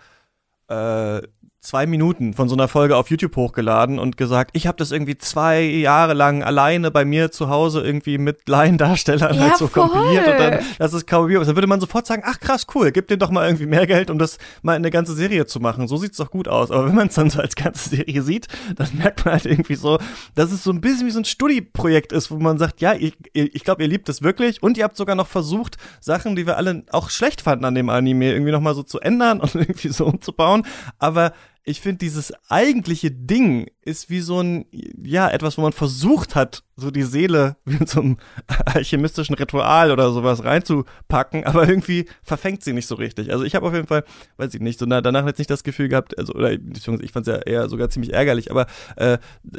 [0.69, 1.21] äh,
[1.61, 5.17] zwei Minuten von so einer Folge auf YouTube hochgeladen und gesagt, ich habe das irgendwie
[5.17, 9.89] zwei Jahre lang alleine bei mir zu Hause irgendwie mit Laiendarstellern Ja, halt so voll.
[9.89, 13.09] kompiliert und dann, das ist kaum Dann würde man sofort sagen, ach krass, cool, gib
[13.09, 15.89] dem doch mal irgendwie mehr Geld, um das mal in eine ganze Serie zu machen.
[15.89, 16.71] So sieht's doch gut aus.
[16.71, 18.47] Aber wenn man es dann so als ganze Serie sieht,
[18.77, 19.99] dann merkt man halt irgendwie so,
[20.35, 23.13] dass es so ein bisschen wie so ein Studieprojekt ist, wo man sagt, ja, ich,
[23.33, 26.55] ich glaube, ihr liebt es wirklich und ihr habt sogar noch versucht, Sachen, die wir
[26.55, 30.05] alle auch schlecht fanden an dem Anime, irgendwie nochmal so zu ändern und irgendwie so
[30.05, 30.65] umzubauen.
[30.99, 31.33] Aber
[31.69, 34.65] ich finde, dieses eigentliche Ding ist wie so ein,
[35.03, 38.17] ja, etwas, wo man versucht hat, so die Seele wie in so einem
[38.65, 43.31] alchemistischen Ritual oder sowas reinzupacken, aber irgendwie verfängt sie nicht so richtig.
[43.31, 44.03] Also ich habe auf jeden Fall,
[44.37, 47.11] weiß ich nicht, so na, danach jetzt nicht das Gefühl gehabt, also, oder beziehungsweise ich
[47.11, 49.17] fand es ja eher sogar ziemlich ärgerlich, aber äh,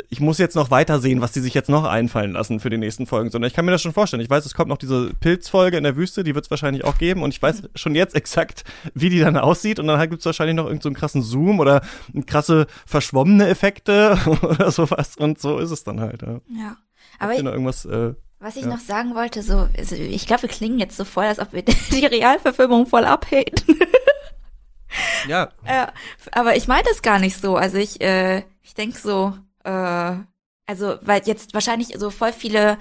[0.09, 2.79] ich muss jetzt noch weiter sehen, was die sich jetzt noch einfallen lassen für die
[2.79, 4.23] nächsten Folgen, sondern ich kann mir das schon vorstellen.
[4.23, 6.99] Ich weiß, es kommt noch diese Pilzfolge in der Wüste, die wird es wahrscheinlich auch
[6.99, 8.65] geben und ich weiß schon jetzt exakt,
[8.95, 11.61] wie die dann aussieht und dann gibt es wahrscheinlich noch irgendeinen so einen krassen Zoom
[11.61, 11.83] oder
[12.27, 16.23] krasse verschwommene Effekte oder sowas und so ist es dann halt.
[16.23, 16.41] Ja.
[16.49, 16.77] Ja.
[17.19, 18.69] Aber ich, noch irgendwas äh, was ich ja.
[18.69, 21.63] noch sagen wollte, so, also ich glaube, wir klingen jetzt so voll, als ob wir
[21.93, 23.79] die Realverfilmung voll abhaten.
[25.29, 25.87] ja, Äh,
[26.33, 27.57] aber ich meine das gar nicht so.
[27.57, 29.35] Also ich, äh, ich denke so,
[29.65, 30.17] äh,
[30.67, 32.79] also weil jetzt wahrscheinlich so voll viele,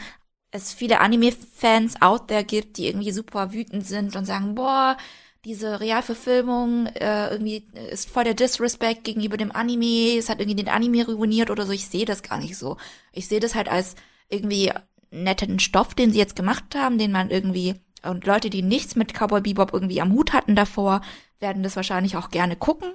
[0.52, 4.96] es viele Anime-Fans out there gibt, die irgendwie super wütend sind und sagen, boah,
[5.44, 10.70] diese Realverfilmung äh, irgendwie ist voll der Disrespect gegenüber dem Anime, es hat irgendwie den
[10.70, 11.74] Anime ruiniert oder so.
[11.74, 12.78] Ich sehe das gar nicht so.
[13.12, 13.96] Ich sehe das halt als
[14.30, 14.72] irgendwie
[15.12, 19.14] netten Stoff, den sie jetzt gemacht haben, den man irgendwie und Leute, die nichts mit
[19.14, 21.02] Cowboy Bebop irgendwie am Hut hatten davor,
[21.40, 22.94] werden das wahrscheinlich auch gerne gucken.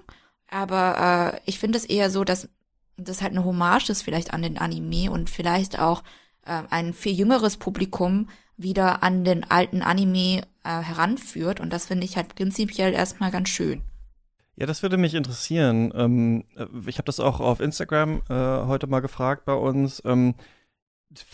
[0.50, 2.48] Aber äh, ich finde es eher so, dass
[2.96, 6.02] das halt eine Hommage ist vielleicht an den Anime und vielleicht auch
[6.46, 11.60] äh, ein viel jüngeres Publikum wieder an den alten Anime äh, heranführt.
[11.60, 13.82] Und das finde ich halt prinzipiell erstmal ganz schön.
[14.56, 15.92] Ja, das würde mich interessieren.
[15.96, 18.34] Ähm, äh, ich habe das auch auf Instagram äh,
[18.66, 20.00] heute mal gefragt bei uns.
[20.04, 20.34] Ähm,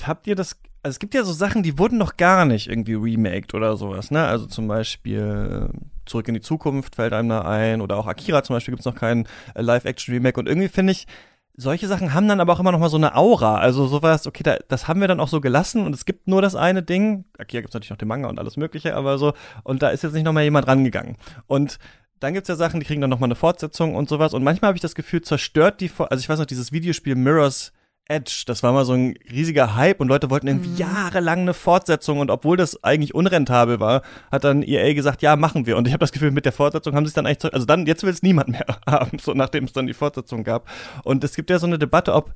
[0.07, 0.61] habt ihr das?
[0.83, 4.11] Also es gibt ja so Sachen, die wurden noch gar nicht irgendwie remaked oder sowas,
[4.11, 4.27] ne?
[4.27, 8.43] Also zum Beispiel äh, Zurück in die Zukunft fällt einem da ein oder auch Akira
[8.43, 11.07] zum Beispiel gibt's noch keinen äh, Live-Action-Remake und irgendwie finde ich,
[11.57, 13.59] solche Sachen haben dann aber auch immer noch mal so eine Aura.
[13.59, 16.41] Also sowas, okay, da, das haben wir dann auch so gelassen und es gibt nur
[16.43, 17.27] das eine Ding.
[17.39, 20.15] Akira gibt's natürlich noch den Manga und alles mögliche, aber so, und da ist jetzt
[20.15, 21.17] nicht noch mal jemand rangegangen.
[21.47, 21.79] Und
[22.19, 24.35] dann gibt's ja Sachen, die kriegen dann noch mal eine Fortsetzung und sowas.
[24.35, 27.73] Und manchmal habe ich das Gefühl, zerstört die, also ich weiß noch, dieses Videospiel Mirror's
[28.11, 32.19] Edge, das war mal so ein riesiger Hype und Leute wollten irgendwie jahrelang eine Fortsetzung
[32.19, 34.03] und obwohl das eigentlich unrentabel war,
[34.33, 35.77] hat dann EA gesagt, ja, machen wir.
[35.77, 37.67] Und ich habe das Gefühl, mit der Fortsetzung haben sie es dann eigentlich, zurück- also
[37.67, 40.69] dann, jetzt will es niemand mehr haben, so nachdem es dann die Fortsetzung gab.
[41.05, 42.35] Und es gibt ja so eine Debatte, ob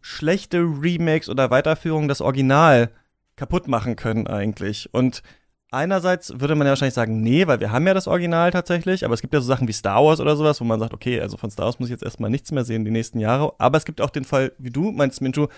[0.00, 2.90] schlechte Remakes oder Weiterführungen das Original
[3.36, 4.88] kaputt machen können eigentlich.
[4.92, 5.22] Und
[5.70, 9.14] einerseits würde man ja wahrscheinlich sagen, nee, weil wir haben ja das Original tatsächlich, aber
[9.14, 11.36] es gibt ja so Sachen wie Star Wars oder sowas, wo man sagt, okay, also
[11.36, 13.54] von Star Wars muss ich jetzt erstmal nichts mehr sehen die nächsten Jahre.
[13.58, 15.48] Aber es gibt auch den Fall, wie du meinst, Minju,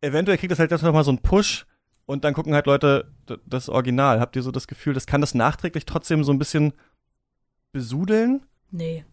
[0.00, 1.66] eventuell kriegt das halt jetzt noch mal so einen Push
[2.06, 3.10] und dann gucken halt Leute
[3.44, 4.20] das Original.
[4.20, 6.72] Habt ihr so das Gefühl, das kann das nachträglich trotzdem so ein bisschen
[7.72, 8.42] besudeln?
[8.70, 9.04] Nee.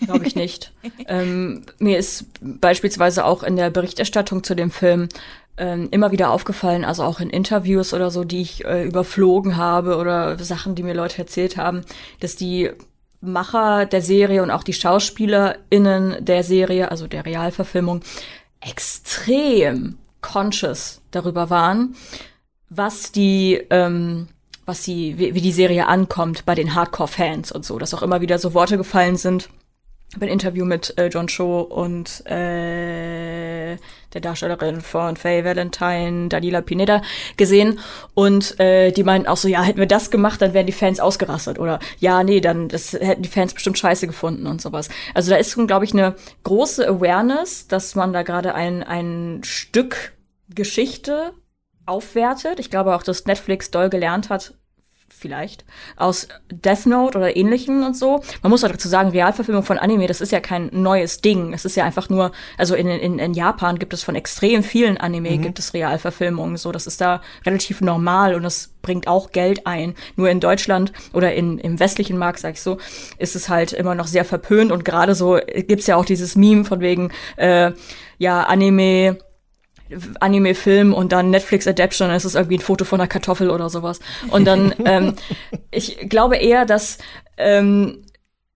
[0.00, 0.72] Glaube ich nicht.
[1.06, 5.08] ähm, mir ist beispielsweise auch in der Berichterstattung zu dem Film
[5.56, 9.96] ähm, immer wieder aufgefallen, also auch in Interviews oder so, die ich äh, überflogen habe
[9.96, 11.82] oder Sachen, die mir Leute erzählt haben,
[12.20, 12.70] dass die
[13.20, 18.00] Macher der Serie und auch die SchauspielerInnen der Serie, also der Realverfilmung,
[18.60, 21.94] extrem conscious darüber waren,
[22.68, 24.28] was die, ähm,
[24.64, 28.20] was sie, wie, wie die Serie ankommt bei den Hardcore-Fans und so, dass auch immer
[28.20, 29.50] wieder so Worte gefallen sind.
[30.20, 33.76] Ein Interview mit äh, John Cho und äh,
[34.14, 37.02] der Darstellerin von Faye Valentine, Dalila Pineda,
[37.36, 37.78] gesehen
[38.14, 41.00] und äh, die meinten auch so, ja, hätten wir das gemacht, dann wären die Fans
[41.00, 44.88] ausgerastet oder ja, nee, dann das hätten die Fans bestimmt scheiße gefunden und sowas.
[45.14, 50.12] Also da ist, glaube ich, eine große Awareness, dass man da gerade ein, ein Stück
[50.48, 51.32] Geschichte
[51.86, 52.60] aufwertet.
[52.60, 54.54] Ich glaube auch, dass Netflix doll gelernt hat
[55.18, 55.64] vielleicht,
[55.96, 58.22] aus Death Note oder ähnlichen und so.
[58.42, 61.52] Man muss auch dazu sagen, Realverfilmung von Anime, das ist ja kein neues Ding.
[61.52, 64.96] Es ist ja einfach nur, also in, in, in Japan gibt es von extrem vielen
[64.98, 65.42] Anime, mhm.
[65.42, 66.56] gibt es Realverfilmungen.
[66.56, 69.94] So, das ist da relativ normal und das bringt auch Geld ein.
[70.16, 72.78] Nur in Deutschland oder in, im westlichen Markt, sag ich so,
[73.18, 76.64] ist es halt immer noch sehr verpönt und gerade so gibt's ja auch dieses Meme
[76.64, 77.72] von wegen, äh,
[78.18, 79.18] ja, Anime
[80.20, 84.00] Anime-Film und dann Netflix-Adaption, dann ist es irgendwie ein Foto von einer Kartoffel oder sowas.
[84.30, 85.14] Und dann, ähm,
[85.70, 86.98] ich glaube eher, dass,
[87.36, 88.04] ähm,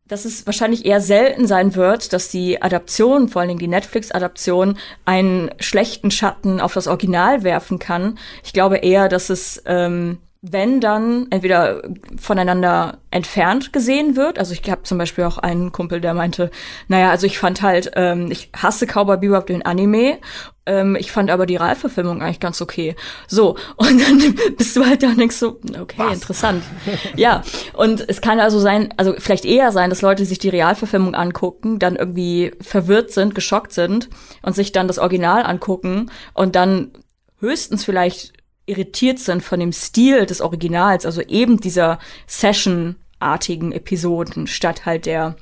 [0.06, 4.78] dass es wahrscheinlich eher selten sein wird, dass die Adaption, vor allen Dingen die Netflix-Adaption,
[5.04, 8.18] einen schlechten Schatten auf das Original werfen kann.
[8.44, 10.18] Ich glaube eher, dass es ähm,
[10.52, 11.82] wenn dann entweder
[12.18, 14.38] voneinander entfernt gesehen wird.
[14.38, 16.50] Also ich habe zum Beispiel auch einen Kumpel, der meinte,
[16.88, 20.18] naja, also ich fand halt, ähm, ich hasse Cowboy Bebop den Anime,
[20.66, 22.96] ähm, ich fand aber die Realverfilmung eigentlich ganz okay.
[23.26, 26.14] So, und dann bist du halt da und denkst so, okay, Was?
[26.14, 26.62] interessant.
[27.16, 27.42] ja,
[27.72, 31.78] und es kann also sein, also vielleicht eher sein, dass Leute sich die Realverfilmung angucken,
[31.78, 34.10] dann irgendwie verwirrt sind, geschockt sind
[34.42, 36.92] und sich dann das Original angucken und dann
[37.40, 38.32] höchstens vielleicht
[38.66, 45.36] irritiert sind von dem Stil des Originals, also eben dieser Session-artigen Episoden, statt halt der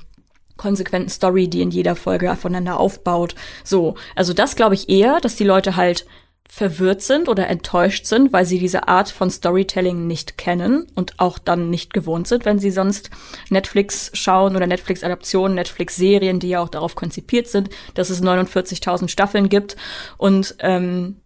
[0.57, 3.35] konsequenten Story, die in jeder Folge aufeinander aufbaut.
[3.63, 6.05] So, also das glaube ich eher, dass die Leute halt
[6.47, 11.39] verwirrt sind oder enttäuscht sind, weil sie diese Art von Storytelling nicht kennen und auch
[11.39, 13.09] dann nicht gewohnt sind, wenn sie sonst
[13.49, 19.49] Netflix schauen oder Netflix-Adaptionen, Netflix-Serien, die ja auch darauf konzipiert sind, dass es 49.000 Staffeln
[19.49, 19.75] gibt
[20.17, 21.17] und ähm,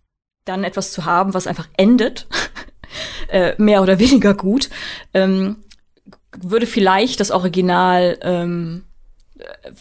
[0.50, 2.28] dann etwas zu haben, was einfach endet,
[3.30, 4.70] äh, mehr oder weniger gut,
[5.14, 5.58] ähm,
[6.38, 8.84] würde vielleicht das Original ähm,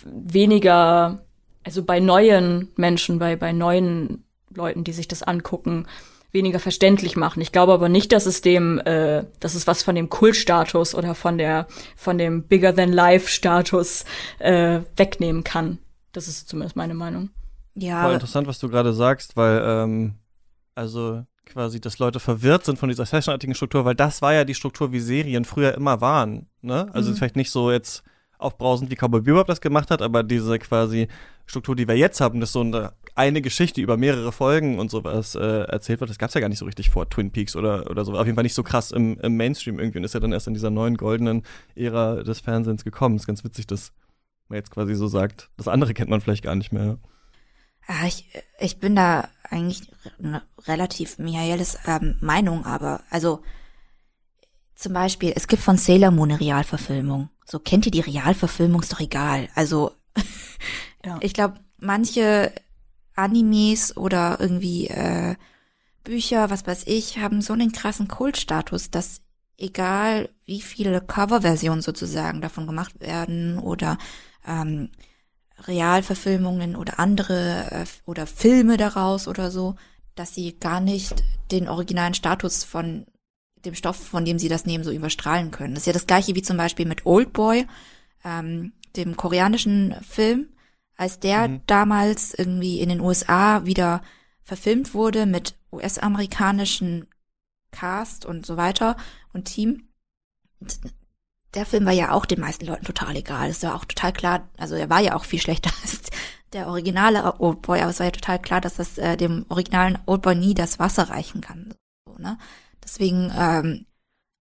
[0.04, 1.24] weniger,
[1.64, 5.86] also bei neuen Menschen, bei, bei neuen Leuten, die sich das angucken,
[6.30, 7.40] weniger verständlich machen.
[7.40, 11.14] Ich glaube aber nicht, dass es dem, äh, dass es was von dem Kultstatus oder
[11.14, 11.66] von der,
[11.96, 14.04] von dem Bigger than Life Status
[14.38, 15.78] äh, wegnehmen kann.
[16.12, 17.30] Das ist zumindest meine Meinung.
[17.74, 18.02] Ja.
[18.02, 20.14] Voll interessant, was du gerade sagst, weil ähm,
[20.78, 24.54] also quasi, dass Leute verwirrt sind von dieser sessionartigen Struktur, weil das war ja die
[24.54, 26.46] Struktur, wie Serien früher immer waren.
[26.62, 26.88] Ne?
[26.92, 27.16] Also mhm.
[27.16, 28.04] vielleicht nicht so jetzt
[28.38, 31.08] aufbrausend, wie Cowboy Bebop das gemacht hat, aber diese quasi
[31.46, 35.34] Struktur, die wir jetzt haben, dass so eine, eine Geschichte über mehrere Folgen und sowas
[35.34, 38.04] äh, erzählt wird, das gab's ja gar nicht so richtig vor Twin Peaks oder, oder
[38.04, 38.12] so.
[38.12, 40.46] Auf jeden Fall nicht so krass im, im Mainstream irgendwie und ist ja dann erst
[40.46, 41.42] in dieser neuen goldenen
[41.74, 43.16] Ära des Fernsehens gekommen.
[43.16, 43.92] Ist ganz witzig, dass
[44.48, 45.50] man jetzt quasi so sagt.
[45.56, 46.98] Das andere kennt man vielleicht gar nicht mehr.
[47.88, 48.28] Ja, ich,
[48.58, 53.42] ich bin da eigentlich eine relativ Michaelis ähm, Meinung, aber also
[54.74, 57.30] zum Beispiel, es gibt von Sailor Moon eine Realverfilmung.
[57.44, 59.48] So kennt ihr die Realverfilmung, ist doch egal.
[59.54, 59.92] Also
[61.04, 61.18] ja.
[61.20, 62.52] ich glaube, manche
[63.16, 65.34] Animes oder irgendwie äh,
[66.04, 69.22] Bücher, was weiß ich, haben so einen krassen Kultstatus, dass
[69.56, 73.98] egal wie viele Coverversionen sozusagen davon gemacht werden oder
[74.46, 74.90] ähm,
[75.66, 79.76] Realverfilmungen oder andere äh, oder Filme daraus oder so,
[80.14, 83.06] dass sie gar nicht den originalen Status von
[83.64, 85.74] dem Stoff, von dem sie das nehmen, so überstrahlen können.
[85.74, 87.66] Das ist ja das gleiche wie zum Beispiel mit Old Boy,
[88.24, 90.48] ähm, dem koreanischen Film,
[90.96, 91.60] als der mhm.
[91.66, 94.02] damals irgendwie in den USA wieder
[94.42, 97.06] verfilmt wurde mit US-amerikanischen
[97.70, 98.96] Cast und so weiter
[99.32, 99.88] und Team
[101.54, 103.50] der Film war ja auch den meisten Leuten total egal.
[103.50, 106.02] Es war auch total klar, also er war ja auch viel schlechter als
[106.52, 110.34] der originale Oldboy, aber es war ja total klar, dass das äh, dem originalen Oldboy
[110.34, 111.74] nie das Wasser reichen kann.
[112.06, 112.38] So, ne?
[112.82, 113.86] Deswegen ähm,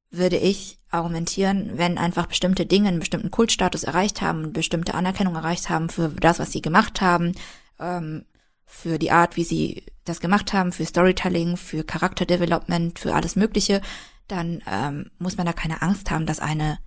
[0.10, 5.70] würde ich argumentieren, wenn einfach bestimmte Dinge einen bestimmten Kultstatus erreicht haben, bestimmte Anerkennung erreicht
[5.70, 7.34] haben für das, was sie gemacht haben,
[7.80, 8.26] ähm,
[8.66, 13.82] für die Art, wie sie das gemacht haben, für Storytelling, für Charakterdevelopment, für alles Mögliche,
[14.28, 16.80] dann ähm, muss man da keine Angst haben, dass eine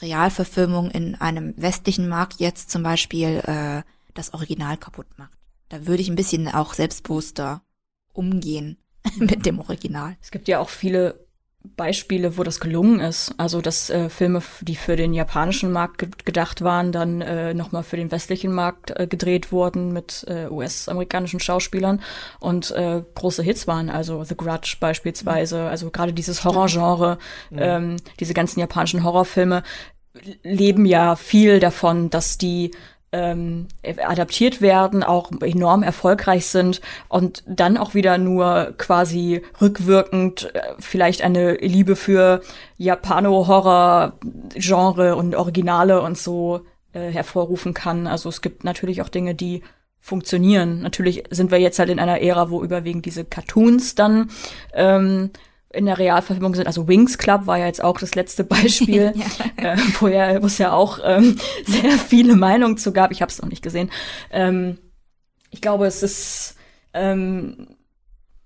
[0.00, 3.82] Realverfilmung in einem westlichen Markt jetzt zum Beispiel äh,
[4.14, 5.38] das Original kaputt macht.
[5.68, 7.62] Da würde ich ein bisschen auch selbstbewusster
[8.12, 8.78] umgehen
[9.16, 10.16] mit dem Original.
[10.20, 11.26] Es gibt ja auch viele
[11.76, 13.34] Beispiele, wo das gelungen ist.
[13.38, 17.82] Also dass äh, Filme, die für den japanischen Markt ge gedacht waren, dann äh, nochmal
[17.82, 22.00] für den westlichen Markt äh, gedreht wurden mit äh, US-amerikanischen Schauspielern
[22.40, 23.90] und äh, große Hits waren.
[23.90, 25.68] Also The Grudge beispielsweise.
[25.68, 27.18] Also gerade dieses Horrorgenre,
[27.50, 27.58] mhm.
[27.58, 29.62] ähm, diese ganzen japanischen Horrorfilme
[30.42, 32.72] leben ja viel davon, dass die
[33.12, 40.60] ähm, adaptiert werden, auch enorm erfolgreich sind und dann auch wieder nur quasi rückwirkend äh,
[40.78, 42.40] vielleicht eine Liebe für
[42.78, 46.62] Japano-Horror-Genre und Originale und so
[46.94, 48.06] äh, hervorrufen kann.
[48.06, 49.62] Also es gibt natürlich auch Dinge, die
[49.98, 50.80] funktionieren.
[50.80, 54.30] Natürlich sind wir jetzt halt in einer Ära, wo überwiegend diese Cartoons dann
[54.74, 55.30] ähm,
[55.72, 56.66] in der Realverfilmung sind.
[56.66, 59.12] Also Wings Club war ja jetzt auch das letzte Beispiel,
[59.60, 59.72] ja.
[59.72, 63.10] äh, wo, ja, wo es ja auch ähm, sehr viele Meinungen zu gab.
[63.10, 63.90] Ich habe es noch nicht gesehen.
[64.30, 64.78] Ähm,
[65.50, 66.56] ich glaube, es ist
[66.94, 67.76] ähm,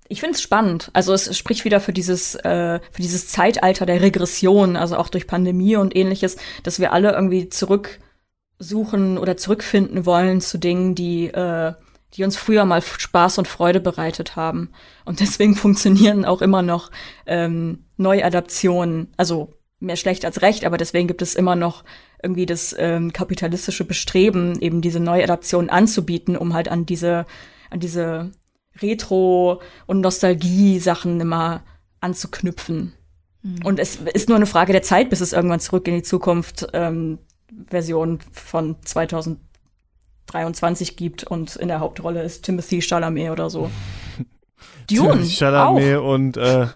[0.08, 0.90] ich finde es spannend.
[0.92, 5.26] Also es spricht wieder für dieses, äh, für dieses Zeitalter der Regression, also auch durch
[5.26, 11.72] Pandemie und ähnliches, dass wir alle irgendwie zurücksuchen oder zurückfinden wollen zu Dingen, die, äh,
[12.14, 14.70] die uns früher mal Spaß und Freude bereitet haben.
[15.04, 16.90] Und deswegen funktionieren auch immer noch
[17.26, 21.84] ähm, Neuadaptionen, also mehr schlecht als recht, aber deswegen gibt es immer noch
[22.22, 27.26] irgendwie das ähm, kapitalistische Bestreben, eben diese Neuadaptionen anzubieten, um halt an diese,
[27.70, 28.32] an diese
[28.80, 31.62] Retro- und Nostalgie-Sachen immer
[32.00, 32.94] anzuknüpfen.
[33.42, 33.64] Mhm.
[33.64, 36.66] Und es ist nur eine Frage der Zeit, bis es irgendwann zurück in die Zukunft
[36.72, 37.18] ähm,
[37.68, 38.76] Version von
[40.26, 43.70] 2023 gibt und in der Hauptrolle ist Timothy Chalamet oder so.
[44.90, 46.14] Dune Timothy Chalamet auch.
[46.14, 46.66] und äh,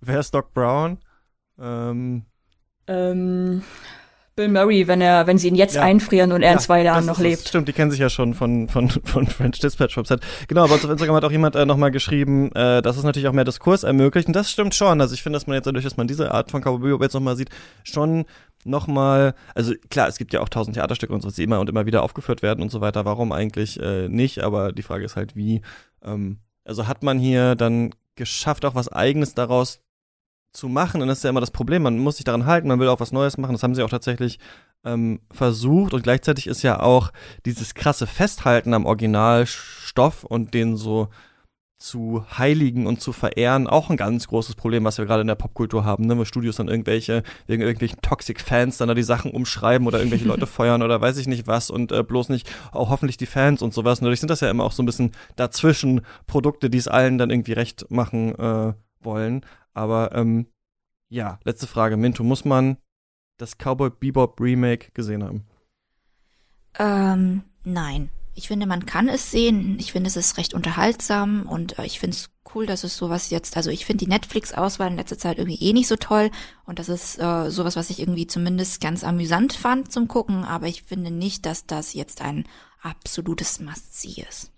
[0.00, 0.98] wer ist Doc Brown?
[1.60, 2.24] Ähm,
[2.86, 3.62] ähm,
[4.36, 5.82] Bill Murray, wenn er, wenn sie ihn jetzt ja.
[5.82, 7.46] einfrieren und er ja, in zwei Jahren noch lebt.
[7.46, 10.22] Stimmt, die kennen sich ja schon von, von, von French Dispatch Website.
[10.48, 13.34] Genau, aber auf Instagram hat auch jemand äh, nochmal geschrieben, äh, dass es natürlich auch
[13.34, 14.28] mehr Diskurs ermöglicht.
[14.28, 15.00] Und das stimmt schon.
[15.00, 17.36] Also ich finde, dass man jetzt dadurch, dass man diese Art von Cowboy jetzt nochmal
[17.36, 17.50] sieht,
[17.84, 18.24] schon
[18.64, 21.86] nochmal, also klar, es gibt ja auch tausend Theaterstücke und so, die immer und immer
[21.86, 23.04] wieder aufgeführt werden und so weiter.
[23.04, 24.40] Warum eigentlich äh, nicht?
[24.40, 25.62] Aber die Frage ist halt, wie.
[26.02, 29.80] Ähm, also hat man hier dann geschafft, auch was Eigenes daraus
[30.52, 31.00] zu machen.
[31.00, 31.82] Und das ist ja immer das Problem.
[31.82, 33.52] Man muss sich daran halten, man will auch was Neues machen.
[33.52, 34.38] Das haben sie auch tatsächlich
[34.84, 35.94] ähm, versucht.
[35.94, 37.12] Und gleichzeitig ist ja auch
[37.46, 41.08] dieses krasse Festhalten am Originalstoff und den so
[41.80, 45.34] zu heiligen und zu verehren auch ein ganz großes Problem, was wir gerade in der
[45.34, 46.16] Popkultur haben, ne?
[46.18, 50.26] wo Studios dann irgendwelche, wegen irgendwelchen Toxic Fans dann da die Sachen umschreiben oder irgendwelche
[50.26, 53.62] Leute feuern oder weiß ich nicht was und äh, bloß nicht auch hoffentlich die Fans
[53.62, 53.98] und sowas.
[53.98, 57.16] Und dadurch sind das ja immer auch so ein bisschen dazwischen Produkte, die es allen
[57.16, 59.46] dann irgendwie recht machen äh, wollen.
[59.72, 60.46] Aber ähm,
[61.08, 61.96] ja, letzte Frage.
[61.96, 62.76] Minto, muss man
[63.38, 65.46] das Cowboy Bebop Remake gesehen haben?
[66.78, 68.10] Ähm, nein.
[68.40, 69.76] Ich finde, man kann es sehen.
[69.78, 73.28] Ich finde, es ist recht unterhaltsam und äh, ich finde es cool, dass es sowas
[73.28, 76.30] jetzt, also ich finde die Netflix-Auswahl in letzter Zeit irgendwie eh nicht so toll
[76.64, 80.68] und das ist äh, sowas, was ich irgendwie zumindest ganz amüsant fand zum Gucken, aber
[80.68, 82.46] ich finde nicht, dass das jetzt ein
[82.80, 84.50] absolutes Must-See ist.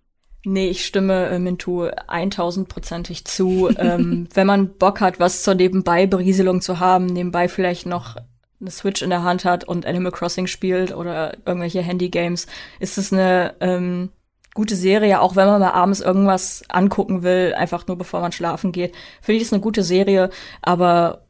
[0.44, 3.68] Nee, ich stimme äh, Mintu 1000%ig zu.
[3.76, 8.16] ähm, wenn man Bock hat, was zur Nebenbei-Berieselung zu haben, nebenbei vielleicht noch
[8.62, 12.46] eine Switch in der Hand hat und Animal Crossing spielt oder irgendwelche Handy-Games,
[12.80, 14.10] ist es eine ähm,
[14.54, 18.72] gute Serie, auch wenn man mal abends irgendwas angucken will, einfach nur bevor man schlafen
[18.72, 18.94] geht.
[19.20, 20.30] Finde ich es eine gute Serie,
[20.62, 21.26] aber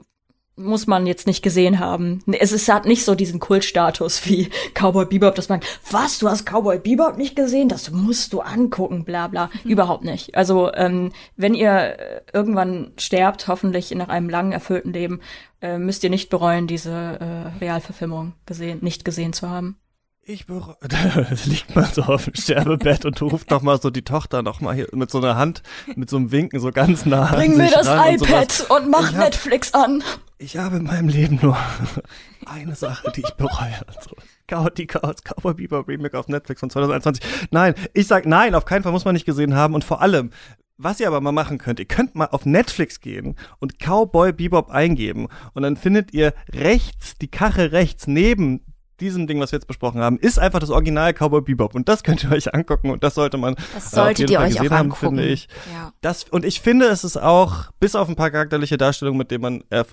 [0.57, 2.23] muss man jetzt nicht gesehen haben.
[2.39, 6.45] Es ist, hat nicht so diesen Kultstatus wie Cowboy Bebop, dass man, was, du hast
[6.45, 7.69] Cowboy Bebop nicht gesehen?
[7.69, 9.51] Das musst du angucken, bla bla.
[9.65, 9.71] Mhm.
[9.71, 10.35] Überhaupt nicht.
[10.35, 15.21] Also, ähm, wenn ihr äh, irgendwann sterbt, hoffentlich nach einem langen, erfüllten Leben,
[15.63, 19.79] äh, müsst ihr nicht bereuen, diese äh, Realverfilmung gesehen, nicht gesehen zu haben.
[20.25, 20.77] Ich bereue.
[21.47, 24.73] Liegt man so auf dem Sterbebett und ruft noch mal so die Tochter noch mal
[24.73, 25.65] hier mit so einer Hand,
[25.97, 27.27] mit so einem Winken so ganz nah.
[27.35, 30.05] Bring mir das iPad und, und mach hab, Netflix an.
[30.43, 31.57] Ich habe in meinem Leben nur
[32.47, 33.81] eine Sache, die ich bereue.
[33.87, 37.49] Also, die Chaos Cowboy Bebop Remake auf Netflix von 2021.
[37.53, 40.31] Nein, ich sag nein, auf keinen Fall muss man nicht gesehen haben und vor allem,
[40.79, 44.71] was ihr aber mal machen könnt, ihr könnt mal auf Netflix gehen und Cowboy Bebop
[44.71, 48.65] eingeben und dann findet ihr rechts, die Kache rechts neben
[49.03, 51.75] diesem Ding, was wir jetzt besprochen haben, ist einfach das Original Cowboy Bebop.
[51.75, 54.61] Und das könnt ihr euch angucken und das sollte man das solltet äh, ihr euch
[54.61, 55.17] auch haben, angucken.
[55.17, 55.49] finde ich.
[55.73, 55.93] Ja.
[56.01, 59.43] Das, und ich finde, es ist auch, bis auf ein paar charakterliche Darstellungen, mit denen
[59.43, 59.85] man äh,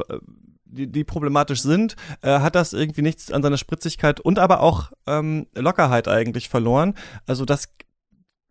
[0.71, 4.91] die, die problematisch sind, äh, hat das irgendwie nichts an seiner Spritzigkeit und aber auch
[5.07, 6.93] ähm, Lockerheit eigentlich verloren.
[7.25, 7.69] Also das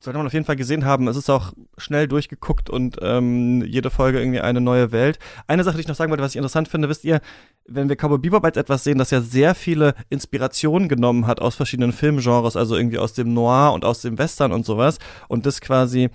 [0.01, 1.09] sollte man auf jeden Fall gesehen haben.
[1.09, 5.19] Es ist auch schnell durchgeguckt und ähm, jede Folge irgendwie eine neue Welt.
[5.47, 7.21] Eine Sache, die ich noch sagen wollte, was ich interessant finde, wisst ihr,
[7.67, 11.57] wenn wir Cowboy Bebop als etwas sehen, das ja sehr viele Inspirationen genommen hat aus
[11.57, 15.61] verschiedenen Filmgenres, also irgendwie aus dem Noir und aus dem Western und sowas und das
[15.61, 16.11] quasi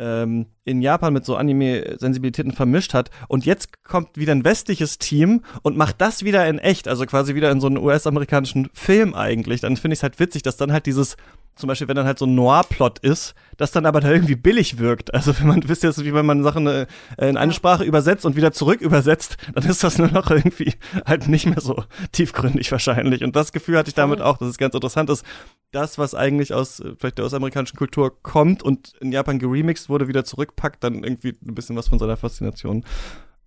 [0.00, 3.10] ähm, in Japan mit so Anime-Sensibilitäten vermischt hat.
[3.28, 7.34] Und jetzt kommt wieder ein westliches Team und macht das wieder in echt, also quasi
[7.34, 9.60] wieder in so einen US-amerikanischen Film eigentlich.
[9.60, 11.16] Dann finde ich es halt witzig, dass dann halt dieses
[11.56, 14.78] zum Beispiel, wenn dann halt so ein Noir-Plot ist, das dann aber da irgendwie billig
[14.78, 15.12] wirkt.
[15.12, 16.86] Also wenn man, wisst ihr, wie wenn man Sachen äh,
[17.18, 20.74] in eine Sprache übersetzt und wieder zurück übersetzt, dann ist das nur noch irgendwie
[21.06, 23.22] halt nicht mehr so tiefgründig wahrscheinlich.
[23.22, 25.24] Und das Gefühl hatte ich damit auch, dass es ganz interessant ist,
[25.72, 30.08] das, was eigentlich aus äh, vielleicht der ausamerikanischen Kultur kommt und in Japan geremixed wurde,
[30.08, 32.84] wieder zurückpackt, dann irgendwie ein bisschen was von seiner Faszination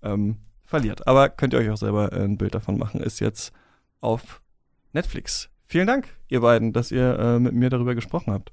[0.02, 1.08] ähm, verliert.
[1.08, 3.54] Aber könnt ihr euch auch selber äh, ein Bild davon machen, ist jetzt
[4.00, 4.42] auf
[4.92, 8.52] Netflix Vielen Dank, ihr beiden, dass ihr äh, mit mir darüber gesprochen habt.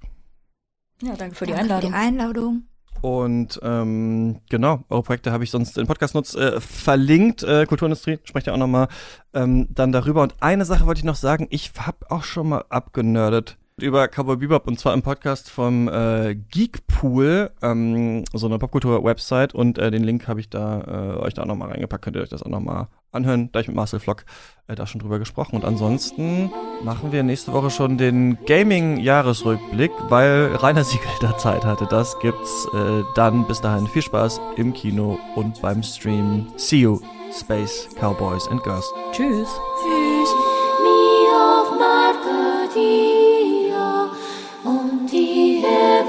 [1.02, 1.90] Ja, danke für die Einladung.
[1.90, 2.62] Für die Einladung.
[3.02, 7.42] Und ähm, genau, eure Projekte habe ich sonst in Podcast-Nutz äh, verlinkt.
[7.42, 8.88] Äh, Kulturindustrie, sprecht ja auch nochmal
[9.34, 10.22] ähm, dann darüber.
[10.22, 14.36] Und eine Sache wollte ich noch sagen, ich habe auch schon mal abgenördet über Cowboy
[14.36, 20.02] Bebop und zwar im Podcast vom äh, Geekpool, ähm, so eine Popkultur-Website und äh, den
[20.02, 22.50] Link habe ich da äh, euch da auch nochmal reingepackt, könnt ihr euch das auch
[22.50, 24.24] nochmal anhören, da ich mit Marcel Flock
[24.66, 26.50] äh, da schon drüber gesprochen und ansonsten
[26.82, 32.68] machen wir nächste Woche schon den Gaming-Jahresrückblick, weil Rainer Siegel da Zeit hatte, das gibt's
[32.74, 36.46] äh, dann bis dahin viel Spaß im Kino und beim Stream.
[36.56, 37.00] See you,
[37.32, 38.90] Space Cowboys and Girls.
[39.12, 39.48] Tschüss.
[39.82, 40.34] Tschüss,
[40.82, 43.19] mir auf Marketing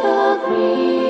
[0.04, 1.01] und die Evergreen.